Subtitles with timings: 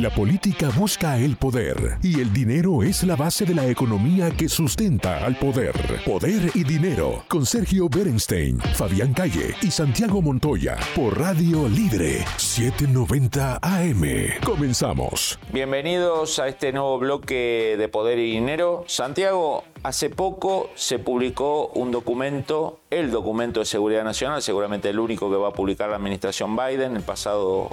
[0.00, 4.48] La política busca el poder y el dinero es la base de la economía que
[4.48, 5.74] sustenta al poder.
[6.06, 13.58] Poder y dinero con Sergio Berenstein, Fabián Calle y Santiago Montoya por Radio Libre 790
[13.60, 14.02] AM.
[14.42, 15.38] Comenzamos.
[15.52, 18.84] Bienvenidos a este nuevo bloque de Poder y Dinero.
[18.86, 25.30] Santiago, hace poco se publicó un documento, el documento de seguridad nacional, seguramente el único
[25.30, 27.68] que va a publicar la administración Biden el pasado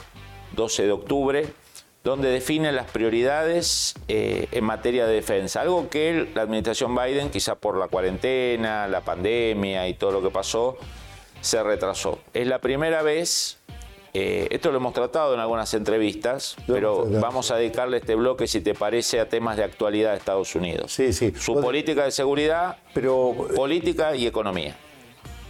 [0.58, 1.54] 12 de octubre
[2.08, 7.56] donde define las prioridades eh, en materia de defensa, algo que la administración Biden, quizá
[7.56, 10.78] por la cuarentena, la pandemia y todo lo que pasó,
[11.42, 12.20] se retrasó.
[12.34, 13.58] Es la primera vez,
[14.14, 18.62] eh, esto lo hemos tratado en algunas entrevistas, pero vamos a dedicarle este bloque, si
[18.62, 20.94] te parece, a temas de actualidad de Estados Unidos.
[20.94, 21.34] Sí, sí.
[21.38, 24.78] Su política de seguridad, pero, política y economía.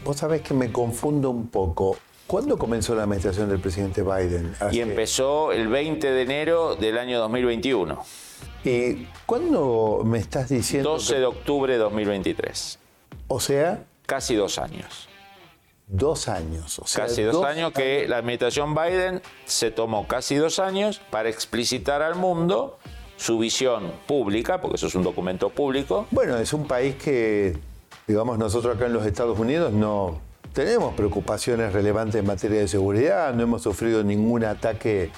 [0.04, 1.98] Vos sabés que me confundo un poco.
[2.28, 4.54] ¿Cuándo comenzó la administración del presidente Biden?
[4.74, 8.04] Y empezó el 20 de enero del año 2021.
[8.66, 10.92] ¿Y cuándo me estás diciendo?
[10.92, 12.80] 12 de octubre de 2023.
[13.30, 13.86] O sea.
[14.06, 15.08] Casi dos años.
[15.88, 16.80] Dos años.
[16.80, 21.30] O sea, casi dos, años que la administración Biden se tomó casi dos años para
[21.30, 22.78] explicitar al mundo
[23.16, 26.08] su visión pública, porque eso es un documento público.
[26.12, 27.58] Bueno, es un país que,
[28.06, 30.27] digamos, nosotros acá en los Estados Unidos no
[30.58, 35.12] tenemos preocupaciones relevantes en materia de seguridad, no hemos sufrido ningún ataque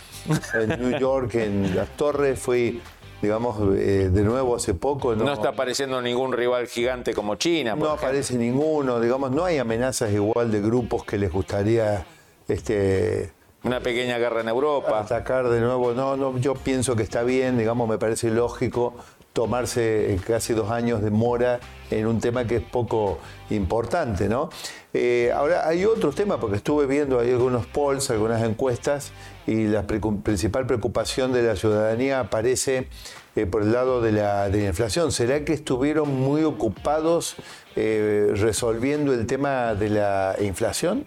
[0.54, 2.82] en New York, en las torres, fui
[3.22, 5.16] digamos, eh, de nuevo hace poco.
[5.16, 7.78] No, está apareciendo ningún rival gigante como China.
[7.78, 12.06] no aparece ninguno, digamos, no hay amenazas igual de grupos que les gustaría
[12.50, 13.32] este,
[13.64, 15.00] una pequeña guerra en Europa.
[15.00, 18.94] Atacar de nuevo, no, no, yo pienso que está bien, digamos, me parece lógico
[19.34, 21.60] tomarse eh, casi dos años de mora
[21.92, 24.50] en un tema que es poco importante, ¿no?
[24.94, 29.12] Eh, ahora hay otros temas, porque estuve viendo ahí algunos polls, algunas encuestas,
[29.46, 32.88] y la principal preocupación de la ciudadanía aparece
[33.36, 35.12] eh, por el lado de la, inflación.
[35.12, 37.36] ¿Será que estuvieron muy ocupados
[37.76, 41.06] resolviendo el tema de la inflación?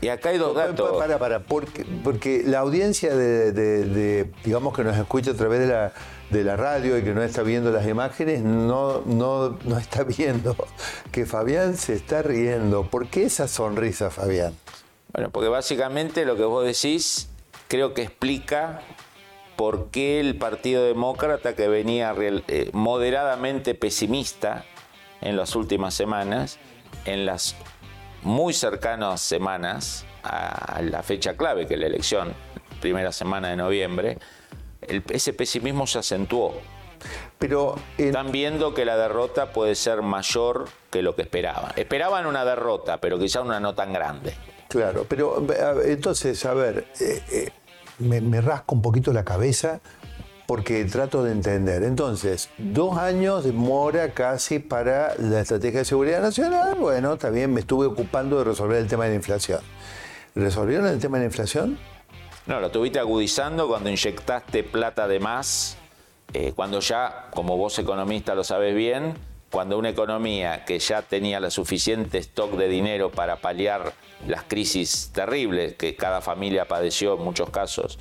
[0.00, 0.96] Y acá hay dos datos.
[0.98, 5.92] Para, para, porque, porque la audiencia de, digamos, que nos escucha a través de la
[6.30, 10.56] de la radio y que no está viendo las imágenes, no, no, no está viendo
[11.10, 12.84] que Fabián se está riendo.
[12.84, 14.54] ¿Por qué esa sonrisa, Fabián?
[15.12, 17.28] Bueno, porque básicamente lo que vos decís
[17.68, 18.82] creo que explica
[19.56, 24.64] por qué el Partido Demócrata, que venía eh, moderadamente pesimista
[25.20, 26.58] en las últimas semanas,
[27.04, 27.56] en las
[28.22, 32.34] muy cercanas semanas a la fecha clave, que es la elección,
[32.80, 34.18] primera semana de noviembre,
[34.80, 36.54] ese pesimismo se acentuó.
[37.38, 41.72] Pero están viendo que la derrota puede ser mayor que lo que esperaban.
[41.76, 44.34] Esperaban una derrota, pero quizá una no tan grande.
[44.68, 45.46] Claro, pero
[45.84, 47.50] entonces, a ver, eh, eh,
[47.98, 49.80] me, rasco un poquito la cabeza
[50.46, 51.82] porque trato de entender.
[51.84, 56.76] Entonces, dos años de mora casi para la estrategia de seguridad nacional.
[56.78, 59.60] Bueno, también me estuve ocupando de resolver el tema de la inflación.
[60.34, 61.78] ¿Resolvieron el tema de la inflación?
[62.48, 65.76] No, lo tuviste agudizando cuando inyectaste plata de más,
[66.32, 69.12] eh, cuando ya, como vos economista lo sabes bien,
[69.50, 73.92] cuando una economía que ya tenía la suficiente stock de dinero para paliar
[74.26, 77.98] las crisis terribles que cada familia padeció en muchos casos,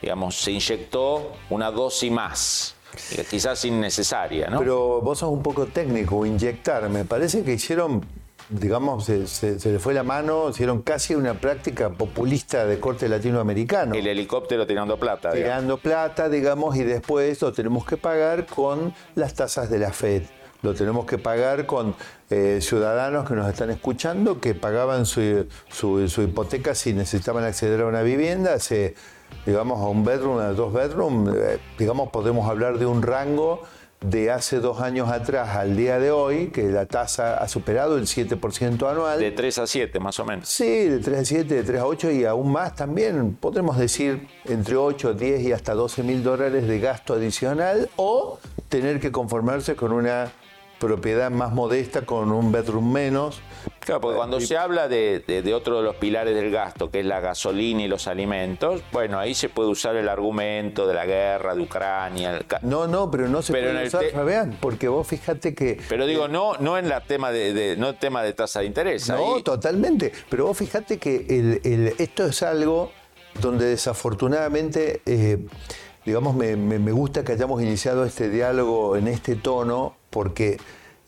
[0.00, 2.74] digamos, se inyectó una dosis más
[3.12, 4.60] eh, quizás innecesaria, ¿no?
[4.60, 6.88] Pero vos sos un poco técnico, inyectar.
[6.88, 8.02] Me parece que hicieron
[8.50, 13.94] digamos, se, le fue la mano, hicieron casi una práctica populista de corte latinoamericano.
[13.94, 15.30] El helicóptero tirando plata.
[15.30, 20.24] Tirando plata, digamos, y después lo tenemos que pagar con las tasas de la Fed.
[20.62, 21.94] Lo tenemos que pagar con
[22.28, 27.86] eh, ciudadanos que nos están escuchando, que pagaban su, su, hipoteca si necesitaban acceder a
[27.86, 28.94] una vivienda, hace,
[29.46, 33.62] digamos, a un bedroom, a dos bedroom, eh, digamos, podemos hablar de un rango
[34.00, 38.04] de hace dos años atrás al día de hoy, que la tasa ha superado el
[38.04, 39.18] 7% anual.
[39.20, 40.48] De 3 a 7, más o menos.
[40.48, 43.34] Sí, de 3 a 7, de 3 a 8 y aún más también.
[43.34, 48.38] Podremos decir entre 8, 10 y hasta 12 mil dólares de gasto adicional o
[48.68, 50.32] tener que conformarse con una
[50.78, 53.40] propiedad más modesta con un bedroom menos.
[53.80, 57.20] Claro, porque cuando se habla de, otro de los pilares del gasto, que es la
[57.20, 61.62] gasolina y los alimentos, bueno, ahí se puede usar el argumento de la guerra de
[61.62, 62.40] Ucrania.
[62.62, 65.80] No, no, pero no se puede usar, Fabián, porque vos fíjate que...
[65.88, 69.08] Pero digo, no, no en la tema de, no tema de tasa de interés.
[69.08, 70.12] No, totalmente.
[70.28, 71.60] Pero vos fíjate que
[71.98, 72.92] esto es algo
[73.40, 75.02] donde desafortunadamente...
[75.06, 75.38] Eh,
[76.04, 80.58] digamos, me, gusta que hayamos iniciado este diálogo en este tono, porque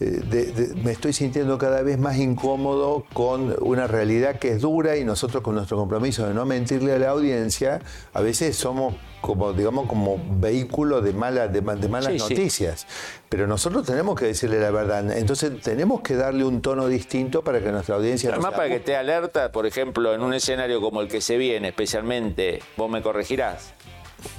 [0.02, 5.04] eh, me estoy sintiendo cada vez más incómodo con una realidad que es dura y
[5.04, 7.81] nosotros con nuestro compromiso de no mentirle a la audiencia,
[8.12, 12.87] a veces somos como, digamos, como vehículo de, mala, de, malas noticias.
[13.28, 15.16] Pero nosotros tenemos que decirle la verdad.
[15.16, 18.31] Entonces tenemos que darle un tono distinto para que nuestra audiencia...
[18.31, 21.69] Además, para que esté alerta, por ejemplo, en un escenario como el que se viene,
[21.69, 23.72] especialmente, vos me corregirás,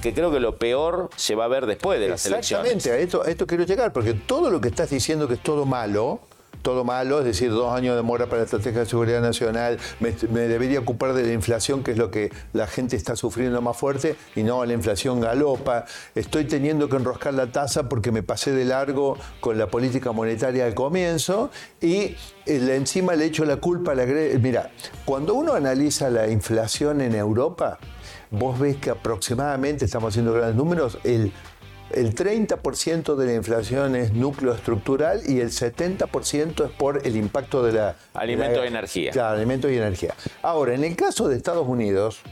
[0.00, 2.72] que creo que lo peor se va a ver después de las elecciones.
[2.72, 5.42] Exactamente, a esto, a esto quiero llegar, porque todo lo que estás diciendo que es
[5.42, 6.20] todo malo,
[6.64, 10.12] todo malo, es decir, dos años de mora para la estrategia de seguridad nacional, me,
[10.48, 14.16] debería ocupar de la inflación, que es lo que la gente está sufriendo más fuerte,
[14.34, 15.84] y no, la inflación galopa,
[16.14, 20.64] estoy teniendo que enroscar la tasa porque me pasé de largo con la política monetaria
[20.64, 21.50] al comienzo,
[21.82, 22.16] y eh,
[22.46, 24.06] encima le echo la culpa a la...
[24.06, 24.70] Mira,
[25.04, 27.78] cuando uno analiza la inflación en Europa,
[28.38, 31.32] vos ves que aproximadamente, estamos haciendo grandes números, el
[31.94, 37.62] el 30% de la inflación es núcleo estructural y el 70% es por el impacto
[37.62, 37.94] de la...
[38.14, 39.12] Alimentos y energía.
[39.12, 40.14] Claro, alimentos y energía.
[40.42, 42.22] Ahora, en el caso de Estados Unidos,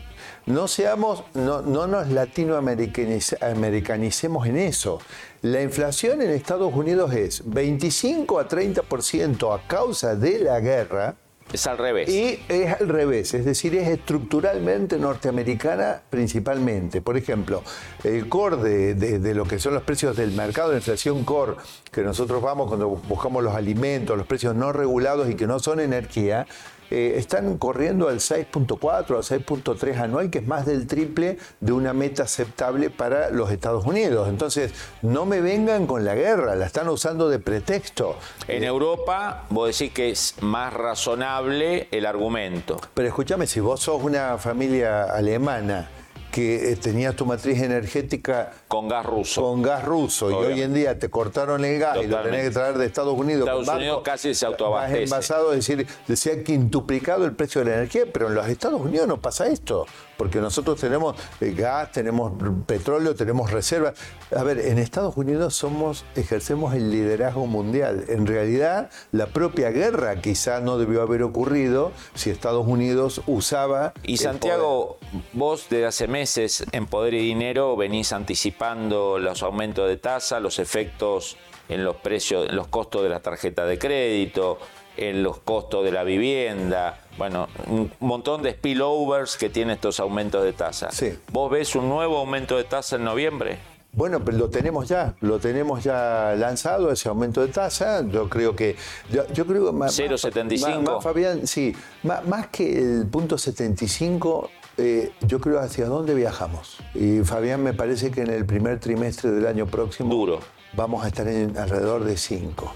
[0.47, 4.99] no seamos, no, no nos latinoamericanicemos en eso.
[5.43, 11.15] La inflación en Estados Unidos es 25 a 30% a causa de la guerra
[11.53, 12.09] es al revés.
[12.09, 17.01] Y es al revés, es decir, es estructuralmente norteamericana principalmente.
[17.01, 17.63] Por ejemplo,
[18.05, 21.55] el core de, lo que son los precios del mercado de inflación core,
[21.91, 25.81] que nosotros vamos cuando buscamos los alimentos, los precios no regulados y que no son
[25.81, 26.47] energía,
[26.93, 31.95] eh, están corriendo al 6.4, al 6.3 anual, que es más del triple de una
[31.95, 34.29] meta aceptable para los Estados Unidos.
[34.29, 38.17] Entonces, no me vengan con la guerra, la están usando de pretexto.
[38.47, 42.79] En Europa, vos decís que es más razonable el argumento.
[42.93, 45.89] Pero escúchame, si vos sos una familia alemana,
[46.33, 49.43] que eh, tenías tu matriz energética con gas ruso.
[49.43, 50.31] Con gas ruso.
[50.31, 53.17] Y hoy en día te cortaron el gas y lo tenés que traer de Estados
[53.17, 53.43] Unidos.
[53.43, 55.05] Estados Unidos casi se autoabastece.
[55.05, 55.87] envasado, es decir,
[56.17, 59.47] se ha quintuplicado el precio de la energía, pero en los Estados Unidos no pasa
[59.47, 59.87] esto
[60.17, 62.33] porque nosotros tenemos eh, gas, tenemos
[62.67, 63.95] petróleo, tenemos reservas.
[64.35, 68.05] A ver, en Estados Unidos somos, ejercemos el liderazgo mundial.
[68.09, 73.95] En realidad, la propia guerra quizá no debió haber ocurrido si Estados Unidos usaba.
[74.03, 74.99] Y Santiago,
[75.33, 80.59] vos desde hace meses en Poder y Dinero venís anticipando los aumentos de tasa, los
[80.59, 81.37] efectos
[81.69, 84.59] en los precios, en los costos de la tarjeta de crédito,
[84.97, 90.43] en los costos de la vivienda, bueno, un montón de spillovers que tiene estos aumentos
[90.45, 90.91] de tasa.
[90.91, 91.19] Sí.
[91.31, 93.59] ¿Vos ves un nuevo aumento de tasa en noviembre?
[93.95, 98.03] Bueno, pero lo tenemos ya, lo tenemos ya lanzado, ese aumento de tasa.
[98.09, 98.75] Yo creo que.
[99.11, 101.03] Yo, creo que 0,75.
[101.03, 104.49] Fabián, sí, más, que el punto 75,
[104.79, 106.79] eh, yo creo hacia dónde viajamos.
[106.95, 110.09] Y Fabián, me parece que en el primer trimestre del año próximo.
[110.15, 110.41] Duro.
[110.75, 112.73] Vamos a estar en alrededor de 5.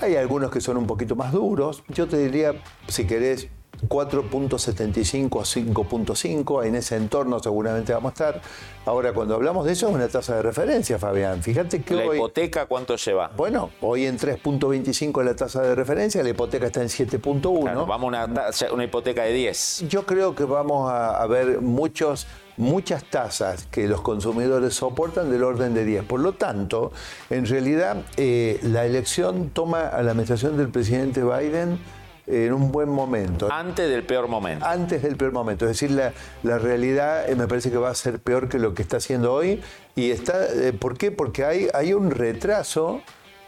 [0.00, 1.82] Hay algunos que son un poquito más duros.
[1.88, 2.54] Yo te diría,
[2.88, 3.48] si querés,
[3.86, 8.42] 4.75 a 5.5, en ese entorno seguramente vamos a estar.
[8.84, 11.42] Ahora, cuando hablamos de eso, es una tasa de referencia, Fabián.
[11.42, 13.30] Fíjate que ¿La hipoteca cuánto lleva?
[13.36, 17.86] Bueno, hoy en 3.25 es la tasa de referencia, la hipoteca está en 7.1.
[17.86, 19.84] vamos a una, una, hipoteca de 10.
[19.88, 22.26] Yo creo que vamos a, ver muchos
[22.58, 26.04] muchas tasas que los consumidores soportan del orden de 10.
[26.04, 26.92] Por lo tanto,
[27.30, 31.78] en realidad, eh, la elección toma a la administración del presidente Biden
[32.26, 33.50] en un buen momento.
[33.50, 34.66] Antes del peor momento.
[34.66, 35.64] Antes del peor momento.
[35.64, 36.12] Es decir, la,
[36.42, 39.32] la realidad eh, me parece que va a ser peor que lo que está haciendo
[39.32, 39.62] hoy.
[39.94, 41.10] Y está, eh, ¿Por qué?
[41.10, 43.00] Porque hay, hay un retraso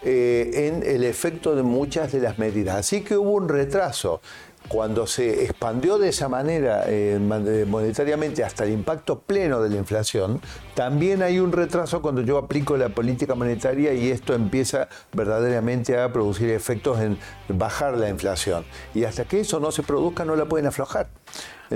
[0.02, 2.76] en el efecto de muchas de las medidas.
[2.76, 4.22] Así que hubo un retraso
[4.68, 7.18] cuando se expandió de esa manera eh,
[7.68, 10.40] monetariamente hasta el impacto pleno de la inflación,
[10.74, 16.12] también hay un retraso cuando yo aplico la política monetaria y esto empieza verdaderamente a
[16.12, 18.64] producir efectos en bajar la inflación.
[18.94, 21.08] Y hasta que eso no se produzca no la pueden aflojar.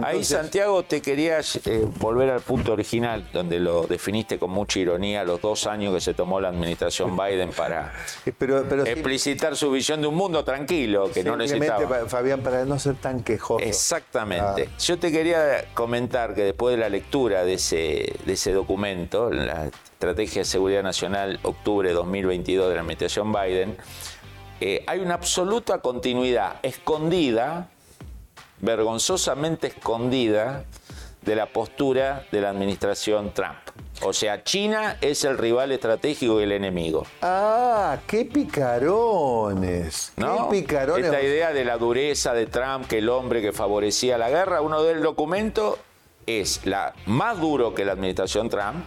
[0.03, 5.23] Ahí, Santiago, te quería eh, volver al punto original, donde lo definiste con mucha ironía,
[5.23, 7.93] los dos años que se tomó la administración Biden para
[8.25, 12.07] explicitar su visión de un mundo tranquilo, que no necesitaba.
[12.09, 13.65] Fabián, para no ser tan quejoso.
[13.65, 14.69] Exactamente.
[14.69, 14.79] Ah.
[14.81, 19.67] Yo te quería comentar que después de la lectura de ese, de ese documento, la
[19.67, 23.77] Estrategia de Seguridad Nacional, octubre de 2022 de la administración Biden,
[24.61, 27.69] eh, hay una absoluta continuidad escondida
[28.61, 30.65] vergonzosamente escondida
[31.23, 33.57] de la postura de la administración Trump.
[34.03, 37.07] O sea, China es el rival estratégico y el enemigo.
[37.23, 40.13] Ah, qué picarones.
[40.17, 41.07] Qué picarones.
[41.07, 44.83] Esta idea de la dureza de Trump, que el hombre que favorecía la guerra, uno
[44.83, 45.79] del documento
[46.27, 48.85] es la más duro que la administración Trump,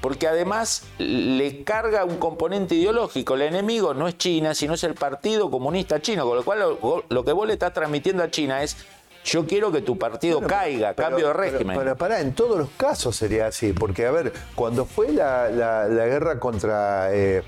[0.00, 3.34] porque además le carga un componente ideológico.
[3.34, 6.60] El enemigo no es China, sino es el Partido Comunista Chino, con lo cual
[7.08, 8.76] lo, que vos le estás transmitiendo a China es
[9.24, 11.78] yo quiero que tu partido caiga, cambio de régimen.
[11.78, 15.48] Pero, para, en todos los casos sería así, porque a ver, cuando fue la,
[15.88, 17.12] guerra contra...
[17.12, 17.42] Eh,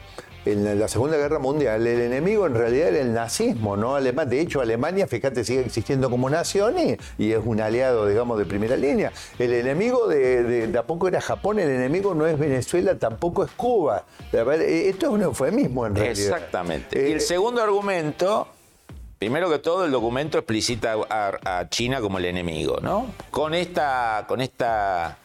[0.47, 3.97] en la Segunda Guerra Mundial, el enemigo en realidad era el nazismo, ¿no?
[3.97, 4.28] Alemán.
[4.28, 6.76] De hecho, Alemania, fíjate, sigue existiendo como nación
[7.18, 9.12] y, es un aliado, digamos, de primera línea.
[9.40, 14.04] El enemigo de, tampoco era Japón, el enemigo no es Venezuela, tampoco es Cuba.
[14.33, 16.37] Esto es un eufemismo en realidad.
[16.37, 17.09] Exactamente.
[17.09, 18.47] y el eh, segundo argumento
[19.19, 23.11] Primero que todo, el documento explicita a, a, China como el enemigo, ¿no?
[23.31, 25.19] Con esta, con esta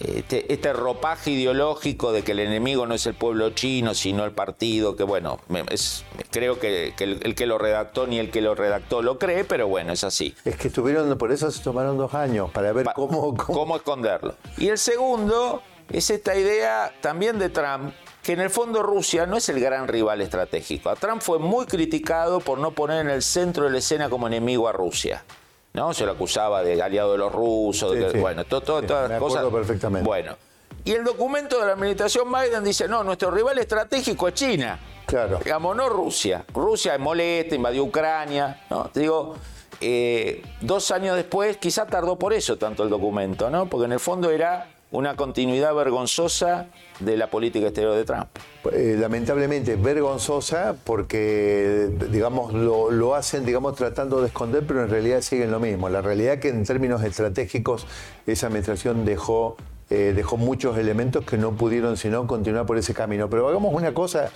[0.00, 4.32] este, este, ropaje ideológico de que el enemigo no es el pueblo chino, sino el
[4.32, 5.38] partido, que bueno,
[5.70, 9.68] es, creo que, el, que lo redactó ni el que lo redactó lo cree, pero
[9.68, 10.34] bueno, es así.
[10.44, 13.76] Es que estuvieron, por eso se tomaron dos años, para ver cómo, cómo...
[13.76, 14.34] esconderlo.
[14.56, 19.36] Y el segundo es esta idea también de Trump, que en el fondo Rusia no
[19.36, 20.90] es el gran rival estratégico.
[20.90, 24.26] A Trump fue muy criticado por no poner en el centro de la escena como
[24.26, 25.24] enemigo a Rusia.
[25.72, 25.92] ¿no?
[25.92, 29.44] Se lo acusaba de aliado de los rusos, bueno, todas las cosas.
[29.50, 30.06] perfectamente.
[30.06, 30.36] Bueno.
[30.84, 34.78] Y el documento de la administración Biden dice, no, nuestro rival estratégico es China.
[35.06, 35.38] Claro.
[35.38, 36.44] Digamos, no Rusia.
[36.52, 38.90] Rusia es molesta, invadió Ucrania, ¿no?
[38.92, 39.36] Te digo,
[39.80, 43.66] eh, dos años después, quizá tardó por eso tanto el documento, ¿no?
[43.66, 46.66] Porque en el fondo era una continuidad vergonzosa
[47.00, 48.28] de la política exterior de Trump.
[48.72, 55.50] Eh, lamentablemente vergonzosa porque, digamos, lo, hacen, digamos, tratando de esconder, pero en realidad siguen
[55.50, 55.88] lo mismo.
[55.88, 57.86] La realidad es que en términos estratégicos
[58.26, 59.56] esa administración dejó,
[59.88, 63.30] eh, dejó muchos elementos que no pudieron sino continuar por ese camino.
[63.30, 64.30] Pero hagamos una cosa,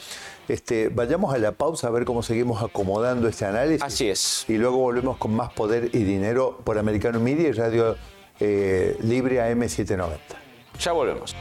[0.48, 3.82] este, vayamos a la pausa a ver cómo seguimos acomodando este análisis.
[3.82, 4.46] Así es.
[4.48, 7.96] Y luego volvemos con más poder y dinero por Americano Media y Radio
[8.40, 10.45] eh, Libre AM790.
[10.78, 11.34] Ya volvemos.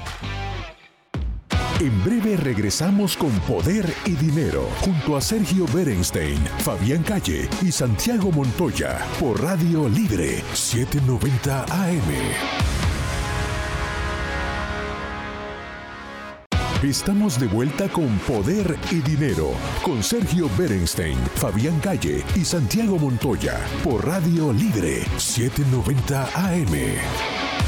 [1.80, 8.32] En breve regresamos con Poder y Dinero junto a Sergio Berenstein, Fabián Calle y Santiago
[8.32, 12.76] Montoya por Radio Libre 790 AM.
[16.82, 19.52] Estamos de vuelta con Poder y Dinero
[19.84, 27.65] con Sergio Berenstein, Fabián Calle y Santiago Montoya por Radio Libre 790 AM.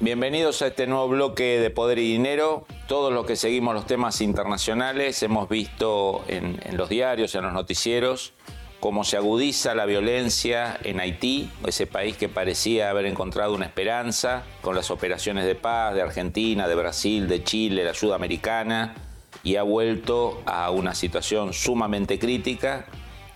[0.00, 2.64] Bienvenidos a este nuevo bloque de Poder y Dinero.
[2.86, 8.32] Todos los que seguimos los temas internacionales hemos visto en, los diarios, en los noticieros,
[8.78, 14.44] cómo se agudiza la violencia en Haití, ese país que parecía haber encontrado una esperanza
[14.60, 18.94] con las operaciones de paz de Argentina, de Brasil, de Chile, la ayuda americana,
[19.42, 22.86] y ha vuelto a una situación sumamente crítica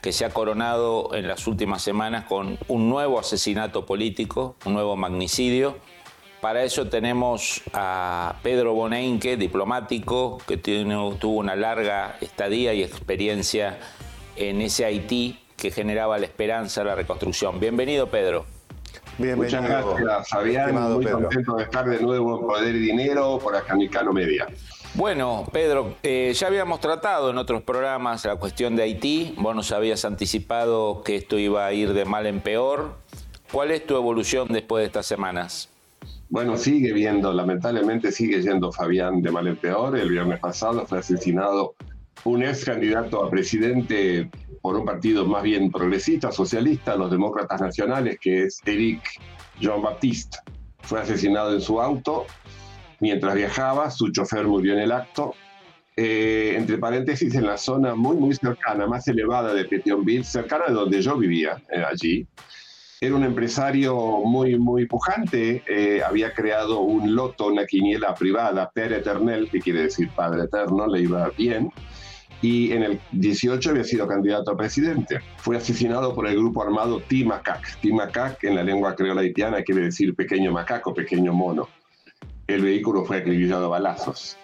[0.00, 4.95] que se ha coronado en las últimas semanas con un nuevo asesinato político, un nuevo
[4.95, 5.76] magnicidio
[6.43, 13.79] para eso tenemos a Pedro Bonenque, diplomático, que tuvo una larga estadía y experiencia
[14.35, 17.61] en ese Haití que generaba la esperanza, la reconstrucción.
[17.61, 18.45] Bienvenido, Pedro.
[19.19, 19.63] Bienvenido.
[19.63, 20.93] Muchas gracias, Fabián.
[20.95, 24.49] Muy contento de estar de nuevo en Poder y Dinero por Afganicano Media.
[24.95, 29.37] Bueno, Pedro, eh, ya habíamos tratado en otros programas la cuestión de Haití.
[29.39, 32.97] Vos nos habías anticipado que esto iba a ir de mal en peor.
[33.53, 35.72] ¿Cuál es tu evolución después de estas semanas?
[36.33, 39.99] Bueno, sigue viendo, lamentablemente sigue yendo Fabián de mal en peor.
[39.99, 41.75] El viernes pasado fue asesinado
[42.25, 44.31] un ex candidato a presidente
[44.62, 49.03] por un partido más bien progresista, socialista, los demócratas nacionales, que es Eric
[49.61, 50.39] Jean Baptiste.
[50.81, 52.25] Fue asesinado en su auto
[53.01, 55.35] mientras viajaba, su chofer murió en el acto.
[55.99, 60.73] Eh, entre paréntesis, en la zona muy, muy cercana, más elevada de Petionville, cercana de
[60.73, 62.27] donde yo vivía, eh, allí.
[63.02, 68.92] Era un empresario muy, muy pujante, eh, había creado un loto, una quiniela privada, Per
[68.92, 71.73] Eternel, que quiere decir Padre Eterno, le iba bien,
[72.42, 75.18] y en el 18 había sido candidato a presidente.
[75.38, 77.76] Fue asesinado por el grupo armado Timacac.
[77.80, 81.68] Timacac en la lengua creola haitiana quiere decir pequeño macaco, pequeño mono.
[82.47, 84.37] El vehículo fue acribillado a balazos.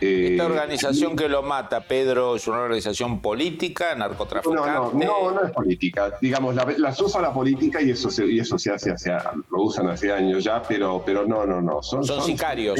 [0.00, 4.70] Esta eh, organización que lo mata, Pedro, es una organización política, narcotraficante.
[4.70, 6.12] No, no, no, es política.
[6.20, 9.12] Digamos, la, usa la política y eso se, y eso se hace hace,
[9.50, 11.82] lo usan hace años ya, pero, pero no, no, no.
[11.82, 12.78] Son, sicarios.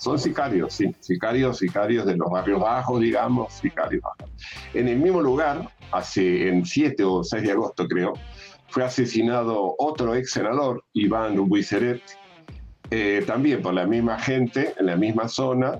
[0.00, 0.94] Son, sicarios, sí.
[1.00, 4.02] Sicarios, sicarios de los barrios bajos, digamos, sicarios
[4.74, 8.14] En el mismo lugar, hace en 7 o 6 de agosto, creo,
[8.68, 12.02] fue asesinado otro ex senador, Iván Buiseret,
[12.90, 15.78] eh, también por la misma gente, en la misma zona,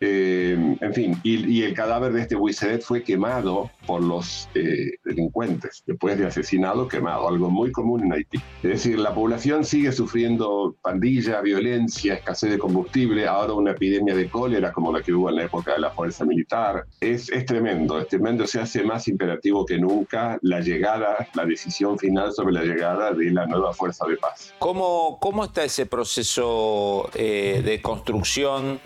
[0.00, 5.82] Eh, en fin, y, el cadáver de este Buisedet fue quemado por los eh, delincuentes,
[5.86, 8.38] después de asesinado, quemado, algo muy común en Haití.
[8.62, 14.28] Es decir, la población sigue sufriendo pandilla, violencia, escasez de combustible, ahora una epidemia de
[14.28, 16.84] cólera como la que hubo en la época de la fuerza militar.
[17.00, 21.98] Es, es tremendo, es tremendo, se hace más imperativo que nunca la llegada, la decisión
[21.98, 24.52] final sobre la llegada de la nueva fuerza de paz.
[24.58, 28.80] ¿Cómo, cómo está ese proceso eh, de construcción?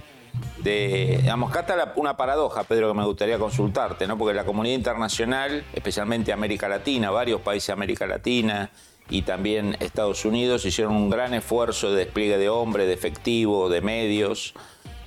[0.59, 4.19] De, digamos, acá está una paradoja, Pedro, que me gustaría consultarte, ¿no?
[4.19, 8.71] Porque la comunidad internacional, especialmente América Latina, varios países de América Latina
[9.09, 13.81] y también Estados Unidos, hicieron un gran esfuerzo de despliegue de hombres, de efectivo, de
[13.81, 14.55] medios,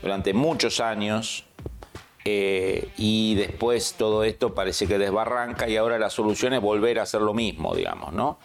[0.02, 1.46] durante muchos años.
[2.24, 7.04] Eh, y después todo esto parece que desbarranca y ahora la solución es volver a
[7.04, 8.38] hacer lo mismo, digamos, ¿no?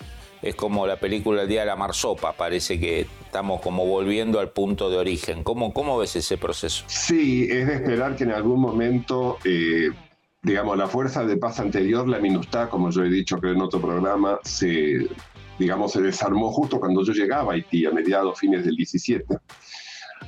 [0.43, 4.51] Es como la película El Día de la Marsopa, parece que estamos como volviendo al
[4.51, 5.43] punto de origen.
[5.43, 6.85] ¿Cómo, cómo ves ese proceso?
[6.87, 9.91] Sí, es de esperar que en algún momento, eh,
[10.43, 14.39] digamos, la fuerza de paz anterior, la MINUSTA, como yo he dicho en otro programa,
[14.43, 15.07] se,
[15.59, 19.25] digamos, se desarmó justo cuando yo llegaba a Haití, a mediados, fines del 17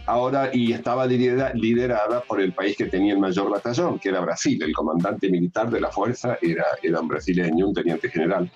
[0.09, 4.61] ahora y estaba liderada por el país que tenía el mayor batallón, que era Brasil.
[4.63, 8.51] El comandante militar de la fuerza era, era un brasileño, un teniente general.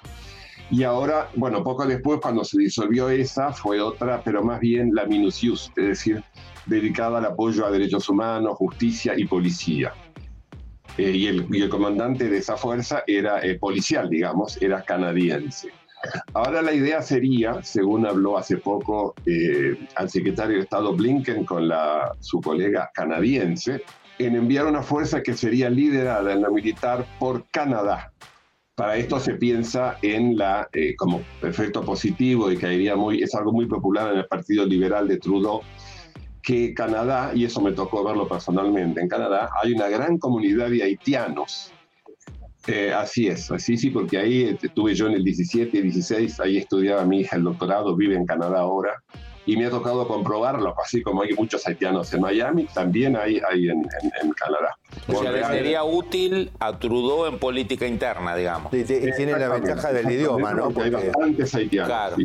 [0.73, 5.05] Y ahora, bueno, poco después, cuando se disolvió esa, fue otra, pero más bien la
[5.05, 6.25] Minucius, es decir,
[6.65, 9.93] dedicada al apoyo a derechos humanos, justicia y policía.
[10.97, 15.69] Eh, y, el, comandante de esa fuerza era eh, policial, digamos, era canadiense.
[16.33, 21.69] Ahora la idea sería, según habló hace poco eh, al secretario de Estado Blinken con
[21.69, 23.83] la, su colega canadiense,
[24.19, 28.11] en enviar una fuerza que sería liderada en la militar por Canadá,
[28.83, 33.53] para esto se piensa en la, eh, como efecto positivo y caería muy, es algo
[33.53, 35.61] muy popular en el Partido Liberal de Trudeau,
[36.43, 40.83] que Canadá, y eso me tocó verlo personalmente, en Canadá hay una gran comunidad de
[40.83, 41.73] haitianos.
[42.67, 46.57] Eh, así es, así sí, porque ahí estuve yo en el 17 y 16, ahí
[46.57, 49.01] estudiaba mi hija el doctorado, vive en Canadá ahora
[49.45, 53.69] y me ha tocado comprobarlo, así como hay muchos haitianos en Miami, también hay, hay
[53.69, 53.83] en,
[54.37, 54.77] Canadá.
[55.09, 58.73] O sea, le sería útil a Trudeau en política interna, digamos.
[58.73, 60.71] y tiene la ventaja del idioma, ¿no?
[60.71, 61.89] Porque hay bastantes haitianos.
[61.89, 62.17] Claro.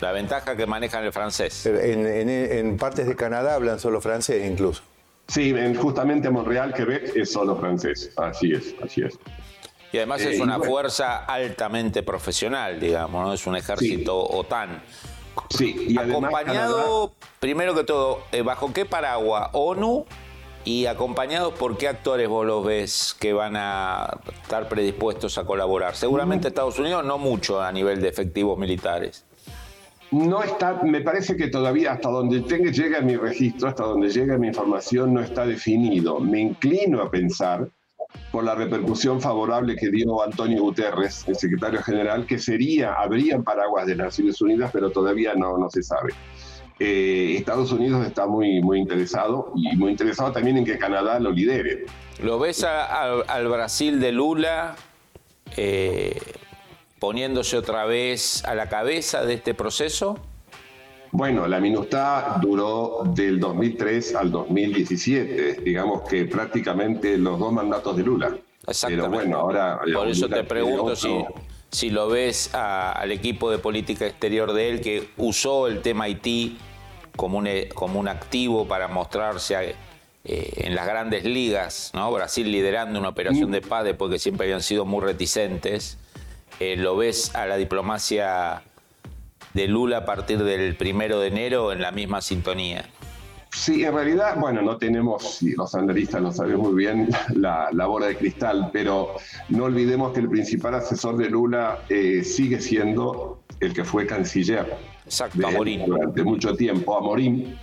[0.00, 1.66] La ventaja que manejan el francés.
[1.66, 4.82] En, partes de Canadá hablan solo francés incluso.
[5.28, 8.12] Sí, en, justamente Montreal, Quebec, es solo francés.
[8.16, 9.18] Así es, así es.
[9.92, 13.32] Y además es eh, una fuerza altamente profesional, digamos, ¿no?
[13.32, 14.82] Es un ejército OTAN.
[15.50, 19.50] Sí, y acompañado, primero que todo, eh, ¿bajo qué paraguas?
[19.52, 20.06] ONU
[20.64, 25.94] y acompañados por qué actores vos los ves que van a estar predispuestos a colaborar.
[25.94, 29.24] Seguramente Estados Unidos no mucho a nivel de efectivos militares.
[30.10, 34.48] No está, me parece que todavía hasta donde llega mi registro, hasta donde llega mi
[34.48, 36.20] información, no está definido.
[36.20, 37.68] Me inclino a pensar
[38.30, 43.86] por la repercusión favorable que dio Antonio Guterres, el secretario general, que sería, habría paraguas
[43.86, 46.12] de las Naciones Unidas, pero todavía no, no se sabe.
[46.80, 51.30] Eh, Estados Unidos está muy, muy interesado y muy interesado también en que Canadá lo
[51.30, 51.86] lidere.
[52.22, 54.74] ¿Lo ves al Brasil de Lula
[55.56, 56.20] eh,
[56.98, 60.18] poniéndose otra vez a la cabeza de este proceso?
[61.16, 68.02] Bueno, la MINUSTA duró del 2003 al 2017, digamos que prácticamente los dos mandatos de
[68.02, 68.36] Lula.
[68.66, 69.10] Exactamente.
[69.10, 69.78] Pero bueno, ahora...
[69.94, 71.24] Por eso te pregunto si,
[71.70, 76.58] si lo ves al equipo de política exterior de él que usó el tema Haití
[77.14, 79.76] como un, como un activo para mostrarse
[80.24, 82.10] eh, en las grandes ligas, ¿no?
[82.10, 85.96] Brasil liderando una operación de paz después que siempre habían sido muy reticentes.
[86.58, 88.64] Eh, ¿Lo ves a la diplomacia
[89.54, 92.84] de Lula a partir del primero de enero en la misma sintonía.
[93.54, 97.86] Sí, en realidad, bueno, no tenemos, y los analistas lo saben muy bien, la, la,
[97.86, 99.14] bola de cristal, pero
[99.48, 104.74] no olvidemos que el principal asesor de Lula eh, sigue siendo el que fue canciller.
[105.04, 105.38] Exacto,
[105.86, 107.56] Durante mucho tiempo, Amorim.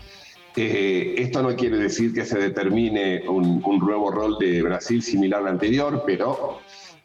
[0.55, 5.41] Eh, esto no quiere decir que se determine un, un, nuevo rol de Brasil similar
[5.41, 6.59] al anterior, pero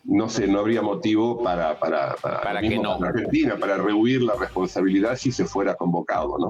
[0.07, 2.95] no sé, no habría motivo para, para, para, que no.
[2.95, 6.49] Argentina, para rehuir la responsabilidad si se fuera convocado, ¿no?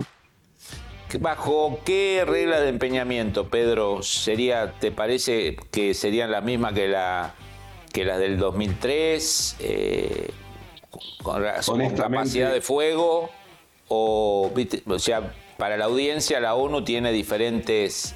[1.21, 7.35] ¿Bajo qué regla de empeñamiento, Pedro, sería, te parece que serían las mismas que la
[7.93, 10.31] que las del 2003, eh,
[11.23, 11.43] con,
[11.95, 13.31] capacidad de fuego?
[13.89, 14.53] O,
[14.87, 18.15] o sea, para la audiencia la ONU tiene diferentes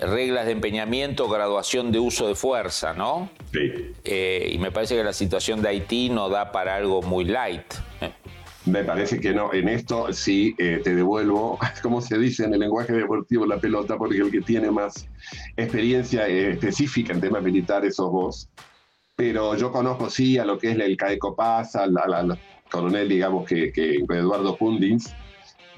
[0.00, 3.30] reglas de empeñamiento, graduación de uso de fuerza, ¿no?
[3.52, 3.92] Sí.
[4.04, 7.74] Eh, y me parece que la situación de Haití no da para algo muy light.
[8.66, 9.52] Me parece que no.
[9.54, 13.96] En esto sí eh, te devuelvo, como se dice en el lenguaje deportivo, la pelota,
[13.96, 15.08] porque el que tiene más
[15.56, 18.48] experiencia eh, específica en temas militares sos vos.
[19.16, 22.38] Pero yo conozco sí a lo que es el CAECO Paz, al, al,
[22.70, 25.14] coronel, digamos, que, que Eduardo Pundins,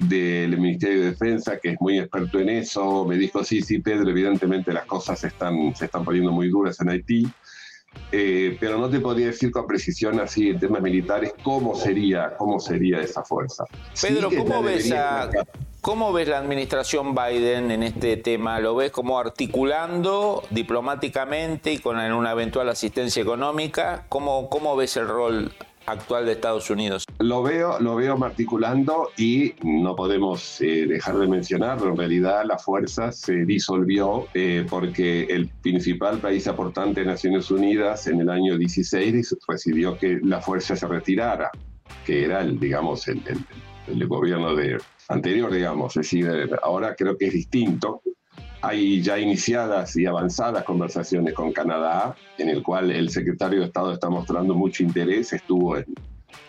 [0.07, 3.05] del Ministerio de Defensa, que es muy experto en eso.
[3.05, 6.89] Me dijo, sí, sí, Pedro, evidentemente las cosas están, se están poniendo muy duras en
[6.89, 7.31] Haití
[8.13, 12.59] eh, pero no te podría decir con precisión así en temas militares cómo sería, cómo
[12.59, 13.63] sería esa fuerza.
[14.01, 14.93] Pedro, ¿cómo, ves
[15.79, 18.59] ¿cómo ves la administración Biden en este tema?
[18.59, 24.05] ¿Lo ves como articulando diplomáticamente y con una eventual asistencia económica?
[24.09, 25.53] ¿Cómo, cómo ves el rol
[25.85, 27.05] actual de Estados Unidos?
[27.19, 31.89] Lo veo, lo veo articulando y no podemos eh, dejar de mencionarlo.
[31.89, 38.07] En realidad la fuerza se disolvió eh, porque el principal país aportante de Naciones Unidas
[38.07, 41.51] en el año 16 decidió que la fuerza se retirara,
[42.05, 43.21] que era el, digamos, el,
[43.87, 44.77] el gobierno de,
[45.11, 45.95] anterior, digamos.
[45.97, 48.01] Es decir, ahora creo que es distinto
[48.61, 53.93] hay ya iniciadas y avanzadas conversaciones con Canadá, en el cual el secretario de Estado
[53.93, 55.33] está mostrando mucho interés.
[55.33, 55.75] Estuvo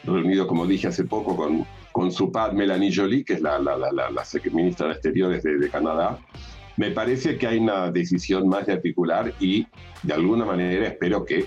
[0.04, 3.76] reunido, como dije hace poco, con, con su pad Melanie Jolie, que es la, la,
[3.76, 4.10] la, la
[4.52, 6.18] ministra de Exteriores de, Canadá.
[6.76, 9.66] Me parece que hay una decisión más de articular y,
[10.02, 11.44] de alguna manera, espero que,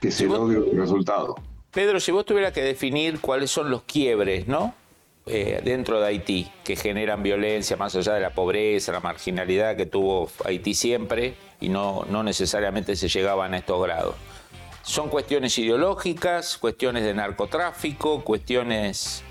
[0.00, 1.34] que se logre un resultado.
[1.70, 4.74] Pedro, si vos tuvieras que definir cuáles son los quiebres, ¿no?
[5.28, 9.84] Eh, dentro de Haití que generan violencia más allá de la pobreza, la marginalidad que
[9.84, 14.14] tuvo Haití siempre y no, no necesariamente se llegaban a estos grados.
[14.82, 19.24] Son cuestiones ideológicas, cuestiones de narcotráfico, cuestiones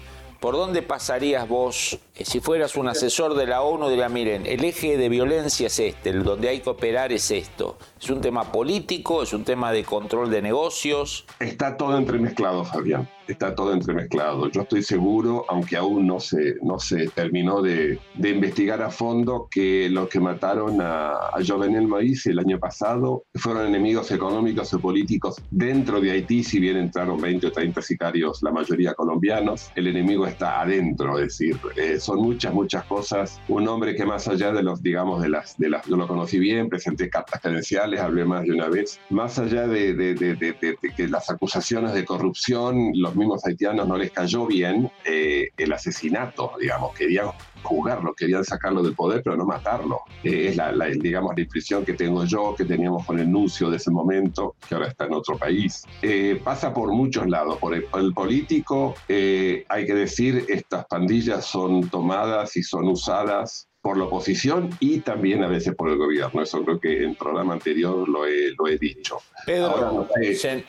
[0.46, 3.89] ¿Por dónde pasarías vos si fueras un asesor de la ONU?
[3.89, 7.78] Diría, miren, el eje de violencia es este, el donde hay que operar es esto.
[8.01, 9.23] ¿Es un tema político?
[9.23, 11.25] ¿Es un tema de control de negocios?
[11.39, 13.10] Está todo entremezclado, Fabián.
[13.28, 14.49] Está todo entremezclado.
[14.49, 19.47] Yo estoy seguro, aunque aún no se, no se terminó de, de investigar a fondo,
[19.49, 25.41] que los que mataron a, Jovenel Moïse el año pasado fueron enemigos económicos y políticos
[25.51, 29.71] dentro de Haití, si bien entraron 20 o 30 sicarios, la mayoría colombianos.
[29.75, 33.41] El enemigo está adentro, es decir, eh, son muchas, muchas cosas.
[33.48, 36.39] Un hombre que más allá de los, digamos, de las, de las, yo lo conocí
[36.39, 41.08] bien, presenté cartas credenciales, hablé más de una vez, más allá de, de, de, que
[41.08, 46.96] las acusaciones de corrupción, los mismos haitianos no les cayó bien, eh, el asesinato, digamos,
[46.96, 47.30] querían
[47.65, 50.01] jugarlo, querían sacarlo del poder, pero no matarlo.
[50.23, 53.78] Eh, es la, digamos, la impresión que tengo yo, que teníamos con el nuncio de
[53.78, 55.84] ese momento, que ahora está en otro país.
[56.43, 62.56] pasa por muchos lados, por el, el político, hay que decir estas pandillas son tomadas
[62.56, 66.41] y son usadas por la oposición y también a veces por el gobierno.
[66.41, 69.19] Eso creo que en programa anterior lo he, lo he dicho.
[69.45, 70.08] Pedro,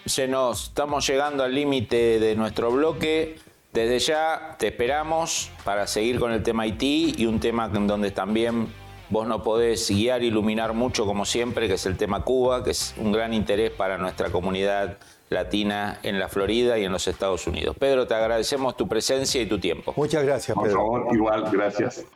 [0.05, 3.37] se, nos estamos llegando al límite de nuestro bloque.
[3.77, 8.11] Desde ya te esperamos para seguir con el tema Haití y un tema en donde
[8.11, 8.69] también
[9.11, 12.95] vos no podés guiar, iluminar mucho como siempre, que es el tema Cuba, que es
[12.97, 14.97] un gran interés para nuestra comunidad
[15.29, 17.77] latina en la Florida y en los Estados Unidos.
[17.79, 19.93] Pedro, te agradecemos tu presencia y tu tiempo.
[19.95, 20.79] Muchas gracias, Pedro.
[20.79, 22.07] Por favor, igual, gracias.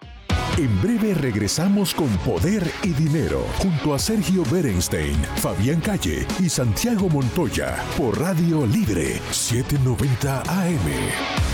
[0.57, 7.11] En breve regresamos con Poder y Dinero junto a Sergio Berenstein, Fabián Calle y Santiago
[7.11, 11.50] Montoya por Radio Libre 790 AM.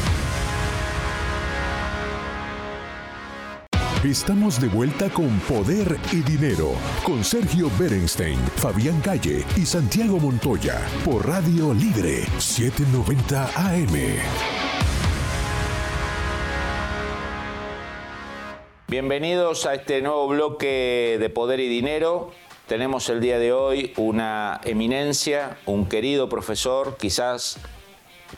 [4.06, 10.80] Estamos de vuelta con Poder y Dinero, con Sergio Berenstein, Fabián Calle y Santiago Montoya,
[11.04, 14.18] por Radio Libre 790 AM.
[18.86, 22.30] Bienvenidos a este nuevo bloque de Poder y Dinero.
[22.68, 27.58] Tenemos el día de hoy una eminencia, un querido profesor, quizás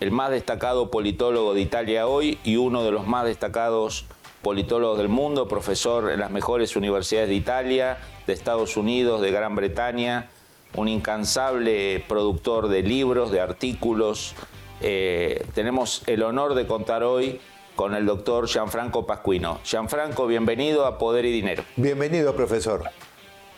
[0.01, 4.07] el más destacado politólogo de Italia hoy y uno de los más destacados
[4.49, 9.55] politólogo del mundo, profesor en las mejores universidades de Italia, de Estados Unidos, de Gran
[9.55, 10.31] Bretaña,
[10.75, 14.35] un incansable productor de libros, de artículos.
[14.81, 17.43] Eh, tenemos el honor de contar hoy
[17.77, 19.61] con el doctor Gianfranco Pascuino.
[19.65, 21.63] Gianfranco, bienvenido a Poder y Dinero.
[21.77, 22.85] Bienvenido, profesor.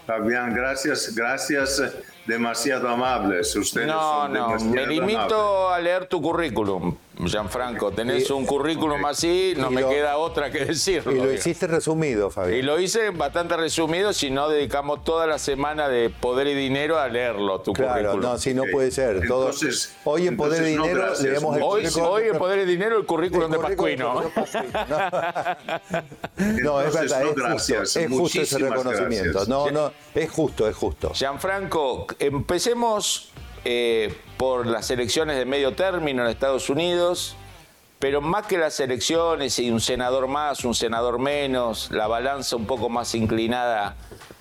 [0.09, 1.81] Fabián, gracias, gracias
[2.31, 3.55] demasiado amables.
[3.57, 6.97] Ustedes no, no, me limito a leer tu currículum.
[7.27, 11.13] Gianfranco, tenés un currículum así, no me queda otra que decirlo.
[11.13, 12.59] Y lo hiciste resumido, Fabián.
[12.59, 16.99] Y lo hice bastante resumido, si no dedicamos toda la semana de Poder y Dinero
[16.99, 19.17] a leerlo, tu claro, no, si no puede ser.
[19.17, 23.05] Entonces, hoy en Poder y Dinero leemos el hoy, Hoy en Poder y Dinero el
[23.05, 24.23] currículum, de Pascuino.
[26.63, 29.45] No, es verdad, es justo, es justo ese reconocimiento.
[29.47, 31.13] No, no, es justo, es justo.
[31.13, 33.33] Gianfranco, empecemos
[33.65, 37.37] eh, por las elecciones de medio término en Estados Unidos.
[37.99, 42.67] Pero más que las elecciones y un senador más, un senador menos, la balanza un
[42.67, 43.95] poco más inclinada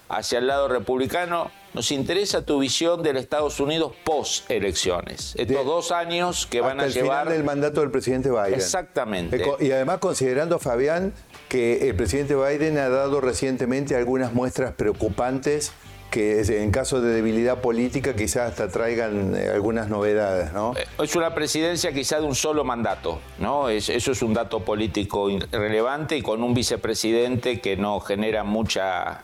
[0.07, 5.35] hacia el lado republicano, nos interesa tu visión del Estados Unidos post elecciones.
[5.35, 7.25] Estos dos años que van a el llevar.
[7.25, 8.53] Final del mandato del presidente Biden.
[8.53, 9.45] Exactamente.
[9.59, 11.13] Y además considerando, Fabián,
[11.49, 15.73] que el presidente Biden ha dado recientemente algunas muestras preocupantes
[16.09, 20.73] que en caso de debilidad política quizás hasta traigan eh, algunas novedades, ¿no?
[20.75, 23.69] Eh, es una presidencia quizá de un solo mandato, ¿no?
[23.69, 29.23] eso es un dato político relevante y con un vicepresidente que no genera mucha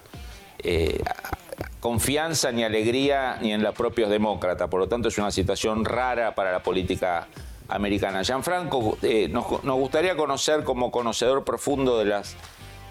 [0.60, 1.04] eh,
[1.80, 4.68] confianza ni alegría ni en los propios demócratas.
[4.70, 7.28] Por lo tanto, es una situación rara para la política
[7.68, 8.24] americana.
[8.24, 12.36] Gianfranco, eh, nos, gustaría conocer como conocedor profundo de, las,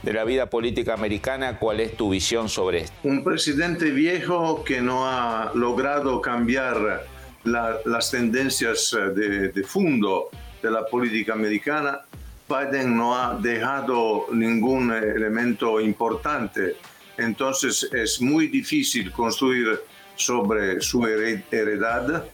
[0.04, 2.96] de la vida política americana, cuál es tu visión sobre esto.
[3.04, 7.04] Un presidente viejo que no ha logrado cambiar
[7.44, 10.28] la, las tendencias de, de fondo
[10.62, 12.00] de la política americana.
[12.48, 16.76] Biden no ha dejado ningún elemento importante
[17.16, 19.80] entonces es muy difícil construir
[20.16, 22.24] sobre su heredad.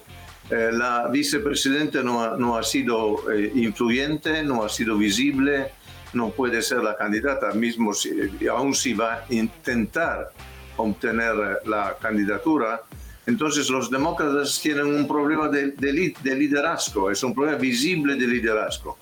[0.51, 5.73] Eh, la vicepresidenta no ha, no ha sido eh, influyente, no ha sido visible,
[6.13, 8.11] no puede ser la candidata, mismo si,
[8.49, 10.31] aún si va a intentar
[10.77, 12.83] obtener la candidatura.
[13.27, 18.27] Entonces los demócratas tienen un problema de, de, de liderazgo, es un problema visible de
[18.27, 18.99] liderazgo.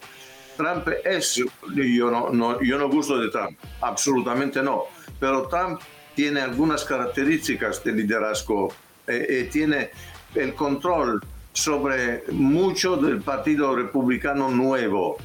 [0.56, 4.86] Trump es, yo no, no, yo no gusto de Trump, absolutamente no
[5.18, 5.80] pero Trump
[6.14, 8.72] tiene algunas características de liderazgo,
[9.06, 9.90] eh, eh, tiene
[10.34, 11.20] el control
[11.52, 15.16] sobre mucho del Partido Republicano Nuevo,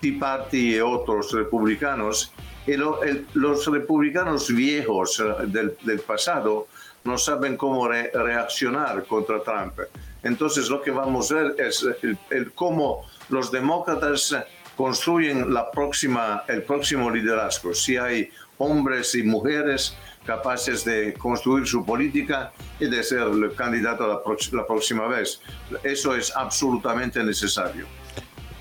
[0.00, 2.32] Tea Party y otros republicanos,
[2.66, 6.68] y los republicanos viejos eh, del, pasado
[7.04, 9.80] no saben cómo reaccionar contra Trump.
[10.22, 11.86] Entonces lo que vamos a ver es
[12.30, 14.36] el, cómo los demócratas
[14.76, 17.72] construyen la próxima, el próximo liderazgo.
[17.72, 24.06] Si hay hombres y mujeres capaces de construir su política y de ser el candidato
[24.06, 24.20] la,
[24.58, 25.40] la próxima vez.
[25.82, 27.86] Eso es absolutamente necesario.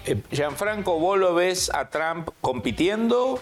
[0.08, 3.42] Eh, Gianfranco, ¿vos lo ves a Trump compitiendo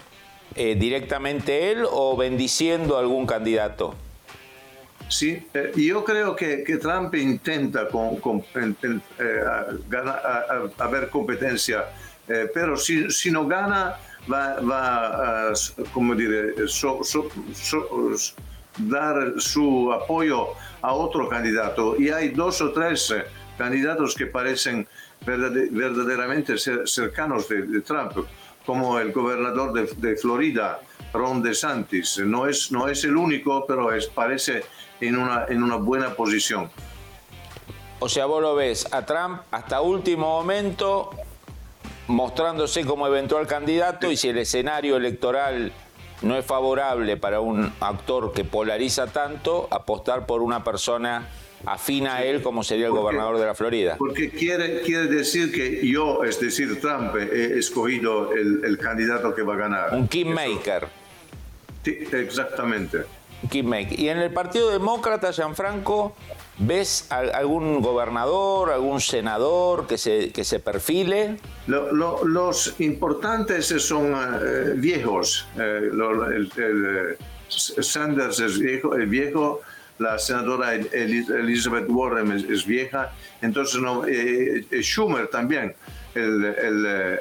[0.56, 3.94] eh, directamente él o bendiciendo a algún candidato?
[5.08, 7.86] Sí, eh, yo creo que, que, Trump intenta
[10.90, 11.84] ver competencia,
[12.52, 13.94] pero si, no gana,
[14.28, 15.52] va, a
[15.92, 16.16] como
[16.66, 17.00] so,
[18.78, 20.48] dar su apoyo
[20.82, 23.14] a otro candidato y hay dos o tres
[23.56, 24.88] candidatos que parecen
[25.26, 28.12] verdaderamente cercanos de, Trump,
[28.64, 30.80] como el gobernador de, de, Florida,
[31.12, 32.18] Ron DeSantis.
[32.18, 34.62] No es, no es el único, pero es, parece
[35.00, 36.70] en una, en una buena posición.
[37.98, 41.10] O sea, vos lo ves a Trump hasta último momento
[42.08, 45.72] mostrándose como eventual candidato y si el escenario electoral
[46.22, 51.28] no es favorable para un actor que polariza tanto, apostar por una persona
[51.66, 53.96] afina a él como sería el gobernador de la Florida.
[53.98, 59.54] Porque quiere, quiere decir que yo, es decir, Trump, he escogido el, candidato que va
[59.54, 59.94] a ganar.
[59.94, 60.86] Un kingmaker.
[61.84, 63.04] Sí, exactamente.
[63.50, 63.98] Kingmaker.
[63.98, 66.14] Y en el Partido Demócrata, Gianfranco,
[66.58, 71.36] ¿Ves algún gobernador, algún senador que se, que se perfile?
[71.66, 75.46] los importantes son eh, viejos.
[75.58, 79.60] Eh, el, eh, Sanders es viejo, el viejo,
[79.98, 84.04] la senadora Elizabeth Warren es, vieja, entonces no,
[84.80, 85.74] Schumer también,
[86.14, 86.44] el,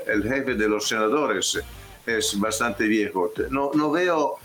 [0.08, 1.60] el, jefe de los senadores,
[2.06, 3.32] es bastante viejo.
[3.50, 4.36] No, no veo,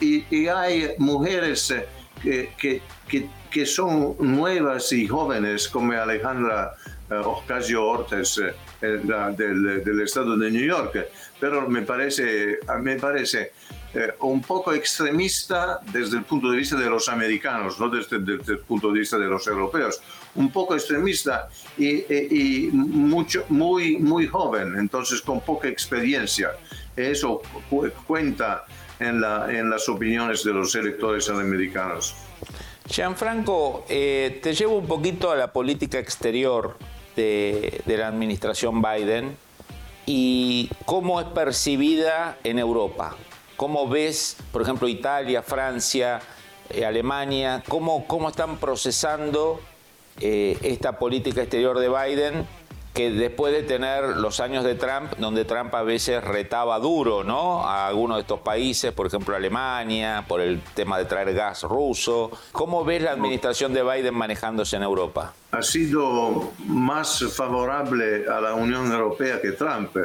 [0.00, 1.74] y, y, hay mujeres
[2.22, 6.74] que, que, que que son nuevas y jóvenes como Alejandra
[7.10, 8.38] eh, Ocasio-Cortez
[8.82, 9.00] eh,
[9.36, 11.06] del, del, estado de New York,
[11.40, 13.52] pero me parece, me parece
[13.94, 18.58] eh, un poco extremista desde el punto de vista de los americanos, no desde, el
[18.60, 20.00] punto de vista de los europeos,
[20.34, 26.50] un poco extremista y, y, mucho, muy, muy joven, entonces con poca experiencia.
[26.96, 27.42] Eso
[28.06, 28.64] cuenta
[28.98, 32.14] en, la, en las opiniones de los electores americanos.
[32.88, 36.78] Gianfranco, eh, te llevo un poquito a la política exterior
[37.16, 39.36] de, la administración Biden
[40.06, 43.14] y cómo es percibida en Europa.
[43.58, 46.20] ¿Cómo ves, por ejemplo, Italia, Francia,
[46.70, 49.60] eh, Alemania, cómo, cómo están procesando
[50.20, 52.46] eh, esta política exterior de Biden
[52.94, 57.64] que después de tener los años de Trump, donde Trump a veces retaba duro, ¿no?
[57.64, 62.30] A algunos de estos países, por ejemplo Alemania, por el tema de traer gas ruso.
[62.52, 65.32] ¿Cómo ves la administración de Biden manejándose en Europa?
[65.50, 69.96] Ha sido más favorable a la Unión Europea que Trump.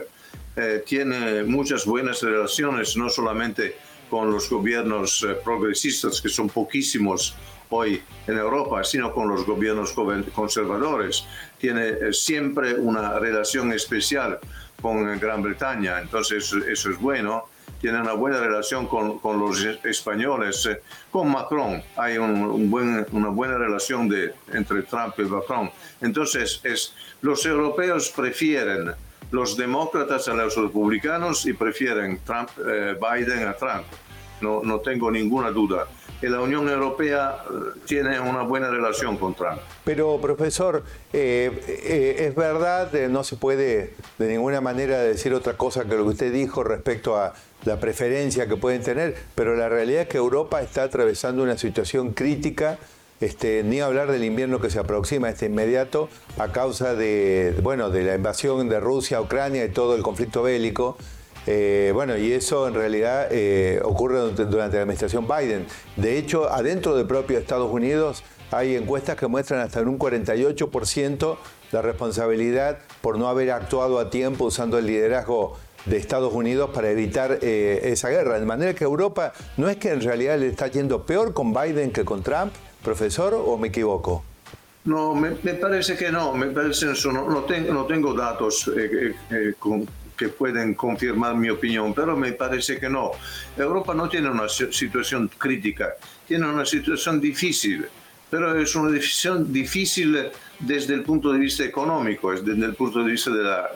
[0.55, 3.75] Eh, tiene muchas buenas relaciones, no solamente
[4.09, 7.35] con los gobiernos eh, progresistas, que son poquísimos
[7.69, 9.93] hoy en Europa, sino con los gobiernos
[10.33, 11.25] conservadores.
[11.57, 14.39] Tiene eh, siempre una relación especial
[14.81, 17.45] con Gran Bretaña, entonces eso es bueno.
[17.79, 20.65] Tiene una buena relación con, con los españoles.
[20.67, 25.69] Eh, con Macron hay un, buen, una buena relación de, entre Trump y Macron.
[25.99, 28.91] Entonces, es, los europeos prefieren
[29.33, 33.85] los demócratas a los republicanos y prefieren Trump, eh, Biden a Trump.
[34.41, 35.87] No, no tengo ninguna duda
[36.23, 39.59] que la Unión Europea eh, tiene una buena relación con Trump.
[39.83, 45.83] Pero, profesor, eh, eh, es verdad, no se puede de ninguna manera decir otra cosa
[45.83, 47.33] que lo que usted dijo respecto a
[47.65, 52.13] la preferencia que pueden tener, pero la realidad es que Europa está atravesando una situación
[52.13, 52.77] crítica.
[53.23, 58.03] Este, ni hablar del invierno que se aproxima este inmediato a causa de, bueno, de
[58.03, 60.97] la invasión de Rusia a Ucrania y todo el conflicto bélico.
[61.47, 65.65] Eh, bueno, y eso en realidad eh, ocurre durante, la administración Biden.
[65.95, 71.37] De hecho, adentro del propio Estados Unidos hay encuestas que muestran hasta en un 48%
[71.71, 76.89] la responsabilidad por no haber actuado a tiempo usando el liderazgo de Estados Unidos para
[76.89, 78.37] evitar eh, esa guerra.
[78.37, 81.91] De manera que Europa no es que en realidad le está yendo peor con Biden
[81.91, 82.51] que con Trump,
[82.83, 84.23] profesor, o me equivoco.
[84.85, 88.69] No, me, parece que no, me parece eso, no, tengo, no tengo datos
[89.57, 93.11] con, que pueden confirmar mi opinión, pero me parece que no.
[93.57, 95.93] Europa no tiene una situación crítica,
[96.27, 97.85] tiene una situación difícil,
[98.29, 103.11] pero es una situación difícil desde el punto de vista económico, desde el punto de
[103.11, 103.31] vista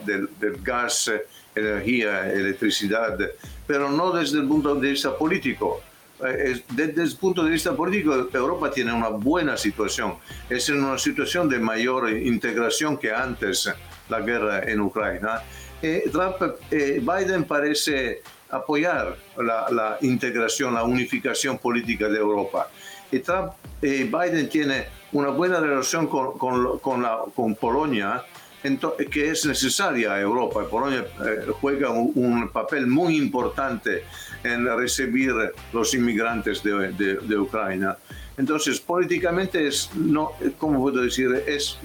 [0.05, 0.29] del,
[0.63, 1.11] gas,
[1.55, 3.17] energía, electricidad,
[3.65, 5.81] pero no desde el punto de vista político.
[6.25, 10.15] Eh, desde el punto de vista político, Europa tiene una buena situación.
[10.49, 13.71] Es en una situación de mayor integración que antes
[14.09, 15.43] la guerra en Ucrania.
[15.81, 16.09] Eh,
[16.71, 22.67] eh, Biden parece apoyar la, integración, la unificación política de Europa.
[23.11, 26.37] Y Trump, Biden tiene una buena relación con,
[26.79, 28.23] con, Polonia,
[29.11, 30.65] que es necesaria a Europa.
[30.69, 31.05] Polonia
[31.61, 34.03] juega un, papel muy importante
[34.43, 35.33] en recibir
[35.73, 37.97] los inmigrantes de, de, Ucrania.
[38.37, 41.43] Entonces, políticamente es, no, ¿cómo puedo decir?
[41.47, 41.79] Es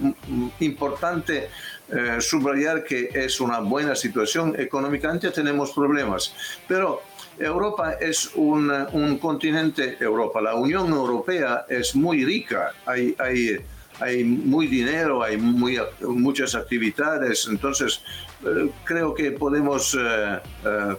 [0.59, 1.49] importante
[1.89, 4.55] eh, subrayar que es una buena situación.
[4.57, 6.33] Económicamente tenemos problemas,
[6.67, 7.01] pero
[7.39, 13.57] Europa es un, un, continente, Europa, la Unión Europea es muy rica, hay, hay,
[14.03, 18.01] hay muy dinero, hay muchas actividades, entonces
[18.45, 20.39] eh, creo que podemos, eh,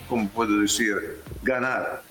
[0.08, 2.02] como puedo decir, ganar.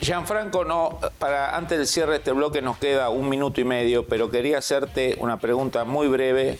[0.00, 4.06] Gianfranco, no, para antes del cierre de este bloque nos queda un minuto y medio,
[4.06, 6.58] pero quería hacerte una pregunta muy breve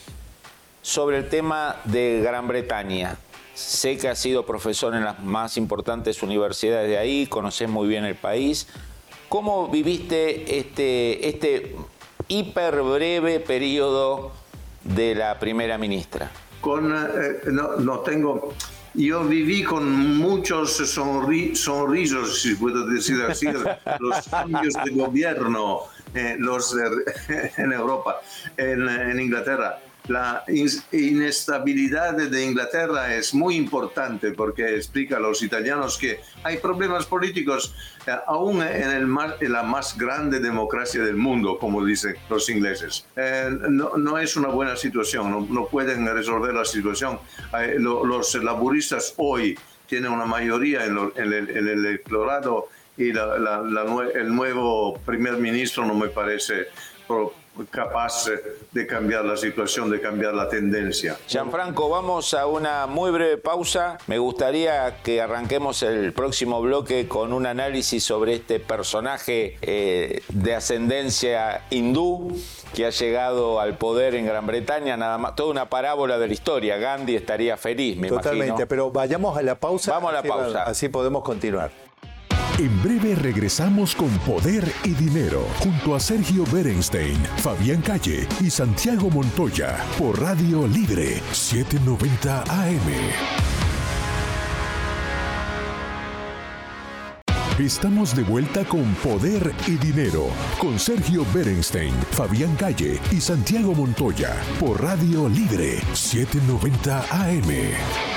[0.81, 3.17] sobre el tema de Gran Bretaña.
[3.55, 8.05] Sé que has sido profesor en las más importantes universidades de ahí, conoces muy bien
[8.05, 8.67] el país.
[9.27, 11.75] ¿Cómo viviste este, este
[12.31, 14.31] hiper breve periodo
[14.83, 16.31] de la primera ministra?
[16.61, 18.53] Con, eh, no, tengo.
[18.93, 23.47] Yo viví con muchos sonrisos, si puedo decir así,
[23.99, 25.81] los cambios de gobierno
[26.13, 26.75] eh, los,
[27.57, 28.21] en Europa,
[28.57, 30.43] en Inglaterra la
[30.91, 37.75] inestabilidad de Inglaterra es muy importante porque explica a los italianos que hay problemas políticos
[38.07, 39.07] eh, aún en, el
[39.39, 43.05] en, la más grande democracia del mundo, como dicen los ingleses.
[43.15, 47.19] Eh, no, no, es una buena situación, no, pueden resolver la situación.
[47.59, 54.97] Eh, los laboristas hoy tienen una mayoría en, el, en el, electorado y el nuevo
[55.05, 56.67] primer ministro no me parece
[57.69, 58.25] capaz
[58.71, 61.17] de cambiar la situación, de cambiar la tendencia.
[61.27, 63.97] Gianfranco, vamos a una muy breve pausa.
[64.07, 70.55] Me gustaría que arranquemos el próximo bloque con un análisis sobre este personaje eh, de
[70.55, 72.37] ascendencia hindú
[72.73, 76.33] que ha llegado al poder en Gran Bretaña, nada más, toda una parábola de la
[76.33, 76.77] historia.
[76.77, 79.91] Gandhi estaría feliz, me Totalmente, pero vayamos a la pausa.
[79.91, 80.63] Vamos a la pausa.
[80.63, 81.90] Así podemos continuar.
[82.57, 89.09] En breve regresamos con Poder y Dinero junto a Sergio Berenstein, Fabián Calle y Santiago
[89.09, 93.41] Montoya por Radio Libre 790 AM.
[97.59, 100.27] Estamos de vuelta con Poder y Dinero,
[100.59, 108.10] con Sergio Berenstein, Fabián Calle y Santiago Montoya, por Radio Libre 790 AM.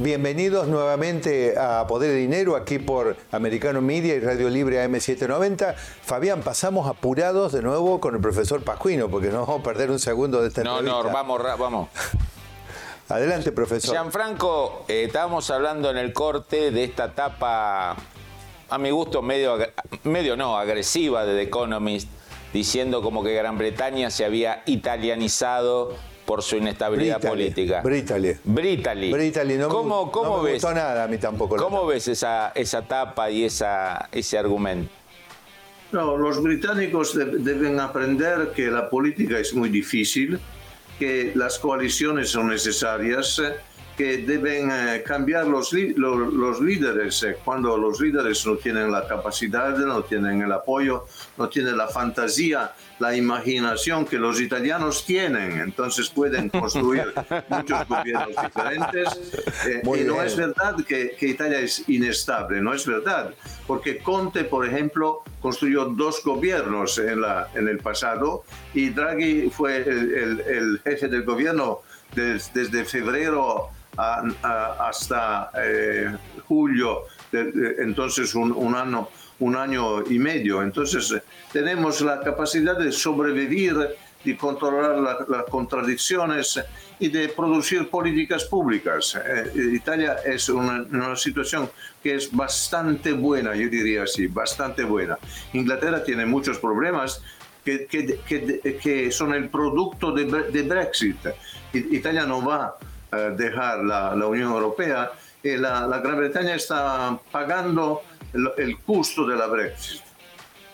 [0.00, 5.74] Bienvenidos nuevamente a Poder y Dinero, aquí por Americano Media y Radio Libre AM790.
[5.74, 9.98] Fabián, pasamos apurados de nuevo con el profesor Pascuino, porque no vamos a perder un
[9.98, 11.02] segundo de esta No, entrevista.
[11.08, 11.88] no, vamos, ra- vamos.
[13.08, 13.90] Adelante, profesor.
[13.92, 17.96] Gianfranco, eh, estábamos hablando en el corte de esta etapa,
[18.70, 19.58] a mi gusto, medio,
[20.04, 22.08] medio no, agresiva de The Economist,
[22.52, 25.94] diciendo como que Gran Bretaña se había italianizado
[26.28, 27.80] por su inestabilidad Britali, política.
[27.82, 28.36] Britali.
[28.44, 29.10] Britali.
[29.10, 30.62] Britali, no, me ¿Cómo, cómo no me ves?
[30.62, 31.56] gustó nada a mí tampoco.
[31.56, 31.88] ¿Cómo tapa.
[31.88, 34.92] ves esa, esa etapa y esa, ese argumento?
[35.90, 40.38] No, los británicos de- deben aprender que la política es muy difícil,
[40.98, 43.54] que las coaliciones son necesarias, eh,
[43.98, 48.92] que deben eh, cambiar los, li- lo- los líderes eh, cuando los líderes no tienen
[48.92, 55.04] la capacidad, no tienen el apoyo, no tienen la fantasía, la imaginación que los italianos
[55.04, 55.58] tienen.
[55.60, 57.12] Entonces pueden construir
[57.48, 59.08] muchos gobiernos diferentes.
[59.66, 60.26] eh, y no bien.
[60.26, 63.34] es verdad que, que Italia es inestable, no es verdad,
[63.66, 68.44] porque Conte, por ejemplo, construyó dos gobiernos en, la, en el pasado
[68.74, 71.80] y Draghi fue el, el- el jefe del gobierno
[72.14, 79.08] des- desde febrero a- a- hasta eh, julio, de- de- entonces un, un año,
[79.40, 80.62] un año y medio.
[80.62, 81.22] Entonces eh,
[81.52, 83.76] tenemos la capacidad de sobrevivir,
[84.24, 86.60] de controlar la- las contradicciones
[87.00, 89.16] y de producir políticas públicas.
[89.16, 91.70] Eh, Italia es una, una situación
[92.02, 95.18] que es bastante buena, yo diría así, bastante buena.
[95.52, 97.22] Inglaterra tiene muchos problemas
[97.64, 101.16] que, que- que- que son el producto de, de Brexit.
[101.72, 102.74] Italia no va
[103.10, 105.10] dejar la, la Unión Europea
[105.56, 108.02] la, la Gran Bretaña está pagando
[108.32, 110.02] el, el costo de la Brexit.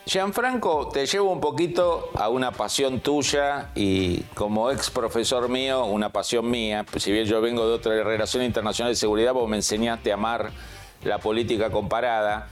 [0.07, 6.11] Gianfranco, te llevo un poquito a una pasión tuya y como ex profesor mío, una
[6.11, 6.85] pasión mía.
[6.97, 10.51] Si bien yo vengo de otra relación internacional de seguridad, vos me enseñaste a amar
[11.05, 12.51] la política comparada.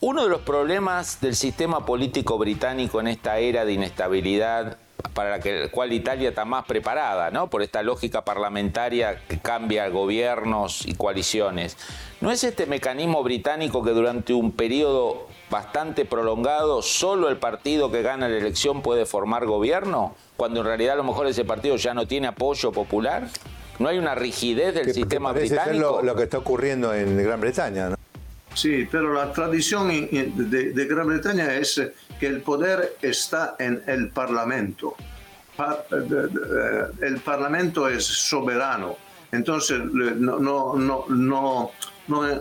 [0.00, 4.78] Uno de los problemas del sistema político británico en esta era de inestabilidad
[5.14, 7.48] para la que, cual Italia está más preparada, ¿no?
[7.48, 11.76] Por esta lógica parlamentaria que cambia gobiernos y coaliciones.
[12.20, 18.02] ¿No es este mecanismo británico que durante un periodo bastante prolongado solo el partido que
[18.02, 20.14] gana la elección puede formar gobierno?
[20.36, 23.28] Cuando en realidad a lo mejor ese partido ya no tiene apoyo popular.
[23.78, 25.96] ¿No hay una rigidez del Que- que sistema parece ser británico?
[25.96, 27.88] lo, lo que está ocurriendo en Gran Bretaña.
[27.88, 27.96] ¿no?
[28.54, 33.82] Sí, pero la tradición de, de Gran Bretaña es eh, que el poder está en
[33.86, 34.94] el Parlamento.
[35.56, 38.96] Pa- eh, el Parlamento es soberano,
[39.32, 41.70] entonces no, no, no,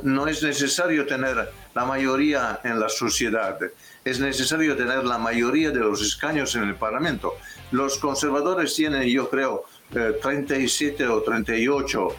[0.04, 3.58] no, es necesario tener la mayoría en la sociedad,
[4.04, 7.36] es necesario tener la mayoría de los escaños en el Parlamento.
[7.72, 9.64] Los conservadores tienen, yo creo,
[9.96, 12.16] eh, 37 o 38 por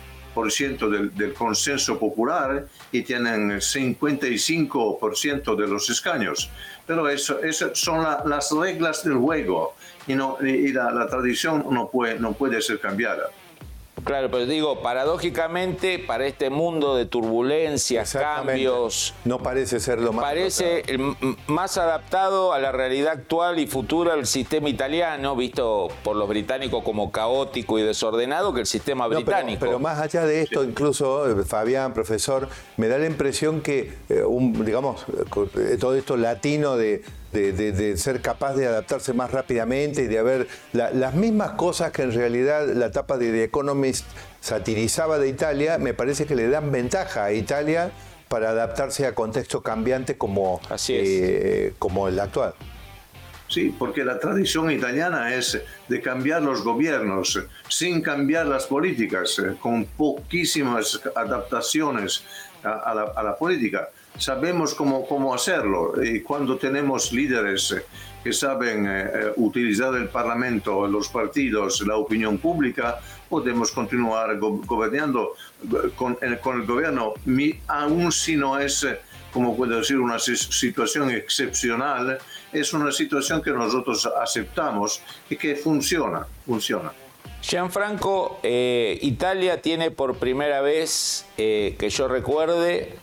[0.51, 6.51] ciento del, consenso popular y tienen 55% de los escaños.
[6.87, 9.75] Pero eso, eso son la- las reglas del juego
[10.07, 10.15] y,
[10.73, 13.31] la, la tradición no puede ser cambiada.
[14.05, 20.25] Claro, pero digo, paradójicamente, para este mundo de turbulencias, cambios, No parece ser lo más.
[20.25, 21.15] parece el
[21.47, 26.83] más adaptado a la realidad actual y futura del sistema italiano, visto por los británicos
[26.83, 29.61] como caótico y desordenado, que el sistema No, pero- británico.
[29.61, 34.23] pero, más allá de esto, incluso eh, Fabián, profesor, me da la impresión que, eh,
[34.25, 35.05] un, digamos,
[35.57, 37.03] eh, todo esto latino de,
[37.33, 41.53] de- de- de ser capaz de adaptarse más rápidamente y de haber la- las mismas
[41.53, 44.05] cosas que en realidad la etapa de The Economist
[44.41, 47.91] satirizaba de Italia, me parece que le dan ventaja a Italia
[48.29, 51.09] para adaptarse a contextos cambiantes como, Así es.
[51.09, 52.55] eh, como el actual.
[53.49, 59.57] Sí, porque la tradición italiana es de cambiar los gobiernos sin cambiar las políticas, eh,
[59.61, 62.25] con poquísimas adaptaciones
[62.65, 63.91] a, a la, a la política.
[64.19, 67.85] Sabemos cómo, cómo hacerlo y cuando tenemos líderes eh,
[68.23, 74.61] que saben eh, eh, utilizar el Parlamento, los partidos, la opinión pública, podemos continuar go-
[74.65, 75.33] gobernando
[75.65, 77.59] eh, con, eh, con el gobierno, mi-
[78.11, 78.87] si no es...
[79.33, 82.19] como puedo decir, una si- situación excepcional,
[82.53, 85.01] es una situación que nosotros aceptamos
[85.31, 86.93] y que funciona, funciona.
[87.41, 92.95] Gianfranco, eh, Italia tiene por primera vez, eh, que yo recuerde,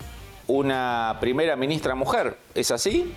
[0.50, 3.14] una primera ministra mujer, ¿es así?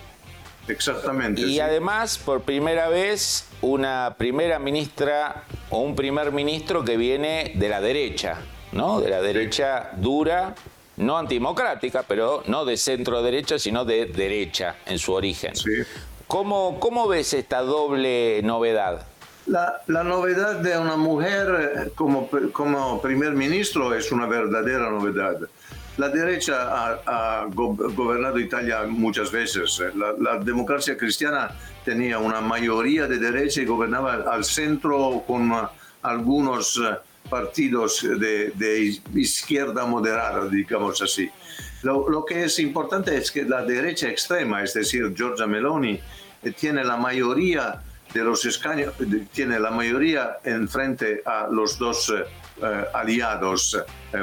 [0.69, 1.41] Exactamente.
[1.41, 1.61] Y sí.
[1.61, 7.81] además, por primera vez, una primera ministra o un primer ministro que viene de la
[7.81, 8.39] derecha.
[8.73, 9.01] ¿no?
[9.01, 10.55] De la derecha dura,
[10.97, 15.53] no antidemocrática, pero no de centro derecha, sino de derecha en su origen.
[16.27, 19.07] ¿Cómo, ¿Cómo ves esta doble novedad?
[19.47, 25.37] La, novedad de una mujer como, como primer ministro es una verdadera novedad.
[25.99, 29.83] La derecha ha, gobernado Italia muchas veces.
[29.95, 31.51] La, democracia cristiana
[31.85, 35.53] tenía una mayoría de derecha y gobernaba al centro con
[36.03, 36.81] algunos
[37.29, 41.31] partidos de, izquierda moderada, digamos así.
[41.83, 46.01] Lo, lo, que es importante es que la derecha extrema, es decir, Giorgia Meloni,
[46.43, 47.83] eh, tiene la mayoría
[48.13, 48.95] de los escaños,
[49.33, 52.25] tiene la mayoría en frente a los dos eh,
[52.63, 53.83] eh, aliados,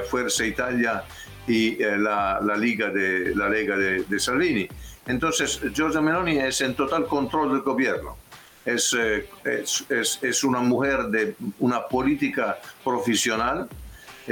[0.09, 1.03] Fuerza Italia
[1.49, 4.67] y la, la, Liga, de, la Lega de, Salvini.
[5.07, 8.17] Entonces, Giorgia Meloni es en total control del gobierno.
[8.63, 8.95] Es,
[9.43, 13.67] es, es, es una mujer de una política profesional,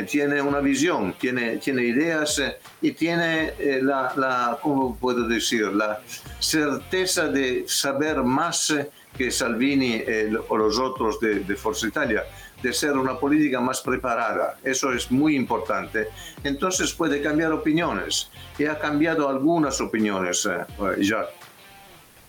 [0.05, 2.39] tiene una visión, tiene, tiene ideas
[2.81, 5.99] y tiene la, la, ¿cómo puedo decir?, la
[6.39, 8.75] certeza de saber más
[9.17, 10.03] que Salvini
[10.49, 12.23] o los otros de, de Forza Italia,
[12.61, 14.57] de ser una política más preparada.
[14.63, 16.07] Eso es muy importante.
[16.43, 20.65] Entonces puede cambiar opiniones y ha cambiado algunas opiniones eh,
[21.01, 21.25] ya.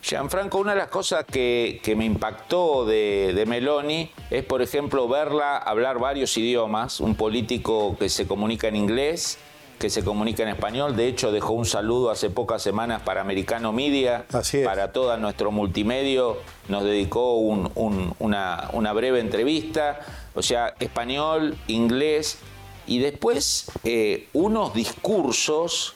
[0.01, 5.57] Gianfranco, una de las cosas que, me impactó de, de, Meloni es, por ejemplo, verla
[5.59, 9.39] hablar varios idiomas, un político que se comunica en inglés,
[9.79, 10.97] que se comunica en español.
[10.97, 14.25] De hecho, dejó un saludo hace pocas semanas para Americano Media,
[14.65, 16.39] para todo nuestro multimedio.
[16.69, 20.01] Nos dedicó una, una, breve entrevista.
[20.35, 22.39] O sea, español, inglés
[22.87, 25.95] y después eh, unos discursos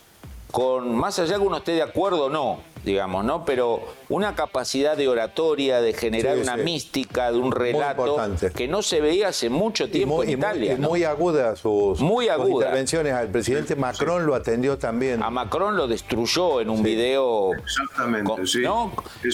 [0.51, 3.45] con, más allá que uno esté de acuerdo o no, digamos, ¿no?
[3.45, 8.16] Pero una capacidad de oratoria, de generar una mística, de un relato
[8.55, 10.76] que no se veía hace mucho tiempo en Italia.
[10.76, 13.12] Muy, muy aguda sus, muy intervenciones.
[13.12, 15.22] Al presidente Macron lo atendió también.
[15.22, 17.53] A Macron lo destruyó en un video.
[17.55, 18.62] Exactamente, sí.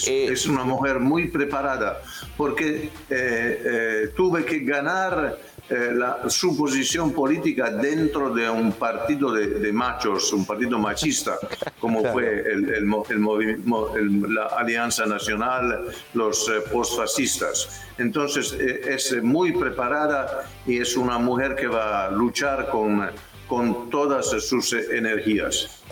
[0.07, 2.01] Eh, es, una mujer muy preparada,
[2.37, 5.37] porque eh, eh, tuve que ganar
[5.69, 11.37] eh, la, su posición política dentro de un partido de, machos, un partido machista,
[11.79, 17.83] como fue el, el, la Alianza Nacional, los eh, postfascistas.
[17.99, 23.07] Entonces eh, es muy preparada y es una mujer que va a luchar con,
[23.47, 25.83] con todas sus energías.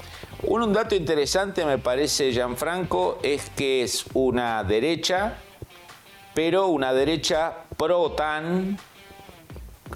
[0.43, 5.37] Un dato interesante me parece, Gianfranco, es que es una derecha,
[6.33, 8.77] pero una derecha pro-OTAN,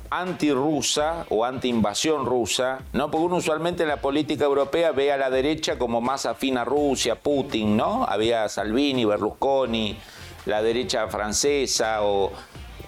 [0.09, 3.09] anti-rusa o anti-invasión rusa, ¿no?
[3.09, 6.65] Porque uno usualmente en la política europea ve a la derecha como más afín a
[6.65, 8.05] Rusia, Putin, ¿no?
[8.05, 9.97] Había Salvini, Berlusconi,
[10.45, 12.31] la derecha francesa, o...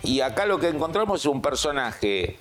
[0.03, 2.37] y acá lo que encontramos es un personaje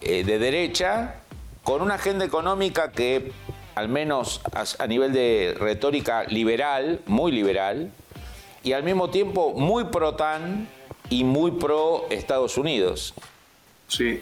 [0.00, 1.16] eh, de derecha
[1.62, 3.32] con una agenda económica que,
[3.74, 4.40] al menos
[4.78, 7.90] a nivel de retórica liberal, muy liberal,
[8.62, 10.68] y al mismo tiempo muy pro-TAN
[11.10, 13.14] y muy pro Estados Unidos.
[13.88, 14.20] Sí,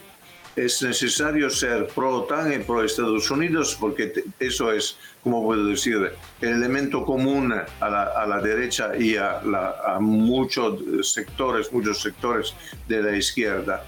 [0.54, 4.96] es necesario ser pro-OTAN y pro-Estados Unidos porque eso es,
[5.26, 9.40] como puedo decir, el elemento común a la, a la derecha y a,
[9.84, 12.54] a, muchos sectores, muchos sectores
[12.86, 13.84] de la izquierda.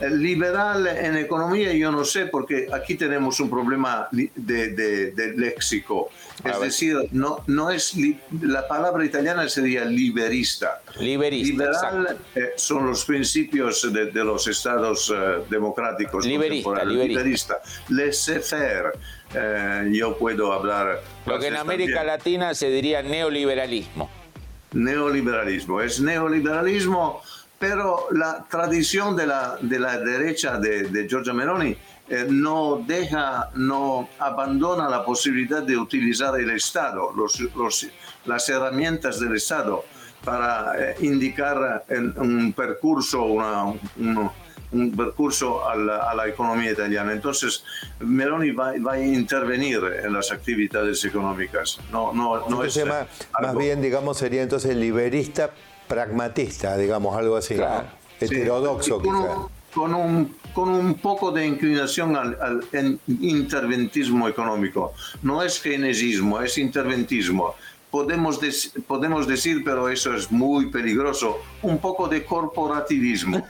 [0.00, 5.32] El liberal en economía yo no sé porque aquí tenemos un problema de, de, de
[5.36, 6.10] léxico.
[6.44, 7.94] Es decir, no, no es
[8.40, 10.80] la palabra italiana sería liberista.
[10.98, 11.52] Liberista.
[11.52, 16.26] Liberal eh, son los principios de, los estados eh, democráticos.
[16.26, 17.60] Liberista, liberista.
[17.90, 18.92] Laissez-faire.
[19.34, 21.00] Eh, yo puedo hablar.
[21.26, 24.10] Lo que en América Latina se diría neoliberalismo.
[24.72, 25.80] Neoliberalismo.
[25.80, 27.22] Es neoliberalismo,
[27.58, 31.76] pero la tradición de la, de la derecha de, de Giorgia Meloni
[32.08, 37.12] eh, no deja, no abandona la posibilidad de utilizar el Estado,
[38.24, 39.84] las herramientas del Estado
[40.24, 41.84] para eh, indicar
[42.16, 44.30] un percurso, un
[44.96, 47.12] percurso a la, economía italiana.
[47.12, 47.64] Entonces,
[48.00, 51.78] Meloni va, a intervenir en las actividades económicas.
[51.90, 53.06] No, no, no es, más,
[53.40, 55.50] más, bien, digamos, sería entonces liberista
[55.88, 57.56] pragmatista, digamos, algo así,
[58.20, 59.02] heterodoxo
[59.72, 62.66] con un, con un poco de inclinación al,
[63.06, 64.94] interventismo económico.
[65.22, 67.54] No es keynesismo, es interventismo.
[67.90, 68.40] Podemos,
[68.86, 73.46] podemos decir, pero eso es muy peligroso, un poco de corporativismo.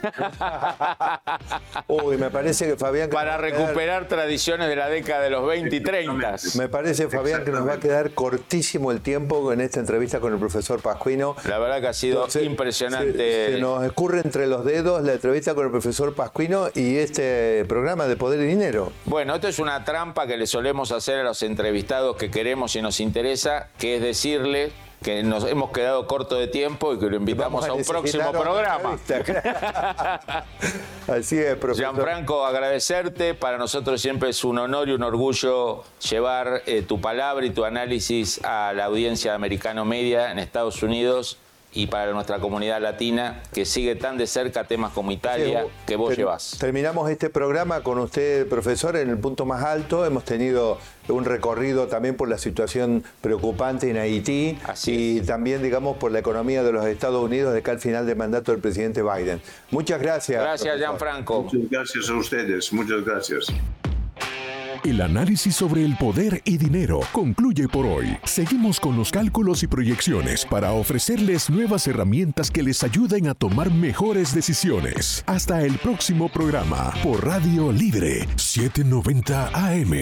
[1.87, 3.09] Uy, me parece que Fabián...
[3.09, 6.35] Para recuperar tradiciones de la década de los 20 y 30.
[6.55, 10.33] Me parece, Fabián, que nos va a quedar cortísimo el tiempo en esta entrevista con
[10.33, 11.35] el profesor Pascuino.
[11.47, 13.53] La verdad que ha sido impresionante.
[13.53, 18.07] Se, nos escurre entre los dedos la entrevista con el profesor Pascuino y este programa
[18.07, 18.91] de Poder y Dinero.
[19.05, 22.81] Bueno, esto es una trampa que le solemos hacer a los entrevistados que queremos y
[22.81, 24.71] nos interesa, que es decirle
[25.03, 28.99] que nos hemos quedado corto de tiempo y que lo invitamos a, un próximo programa.
[31.07, 31.95] Así es, profesor.
[31.95, 33.33] Gianfranco, agradecerte.
[33.33, 37.65] Para nosotros siempre es un honor y un orgullo llevar eh, tu palabra y tu
[37.65, 41.39] análisis a la audiencia de Americano Media en Estados Unidos
[41.73, 46.15] y para nuestra comunidad latina que sigue tan de cerca temas como Italia que vos
[46.15, 46.57] llevas.
[46.59, 50.05] Terminamos este programa con usted, profesor, en el punto más alto.
[50.05, 56.11] Hemos tenido un recorrido también por la situación preocupante en Haití y también, digamos, por
[56.11, 59.41] la economía de los Estados Unidos de acá al final del mandato del presidente Biden.
[59.69, 60.41] Muchas gracias.
[60.41, 61.43] Gracias, Gianfranco.
[61.43, 62.73] Muchas gracias a ustedes.
[62.73, 63.47] Muchas gracias.
[64.83, 68.17] El análisis sobre el poder y dinero concluye por hoy.
[68.23, 73.71] Seguimos con los cálculos y proyecciones para ofrecerles nuevas herramientas que les ayuden a tomar
[73.71, 75.23] mejores decisiones.
[75.27, 80.01] Hasta el próximo programa por Radio Libre 790 AM.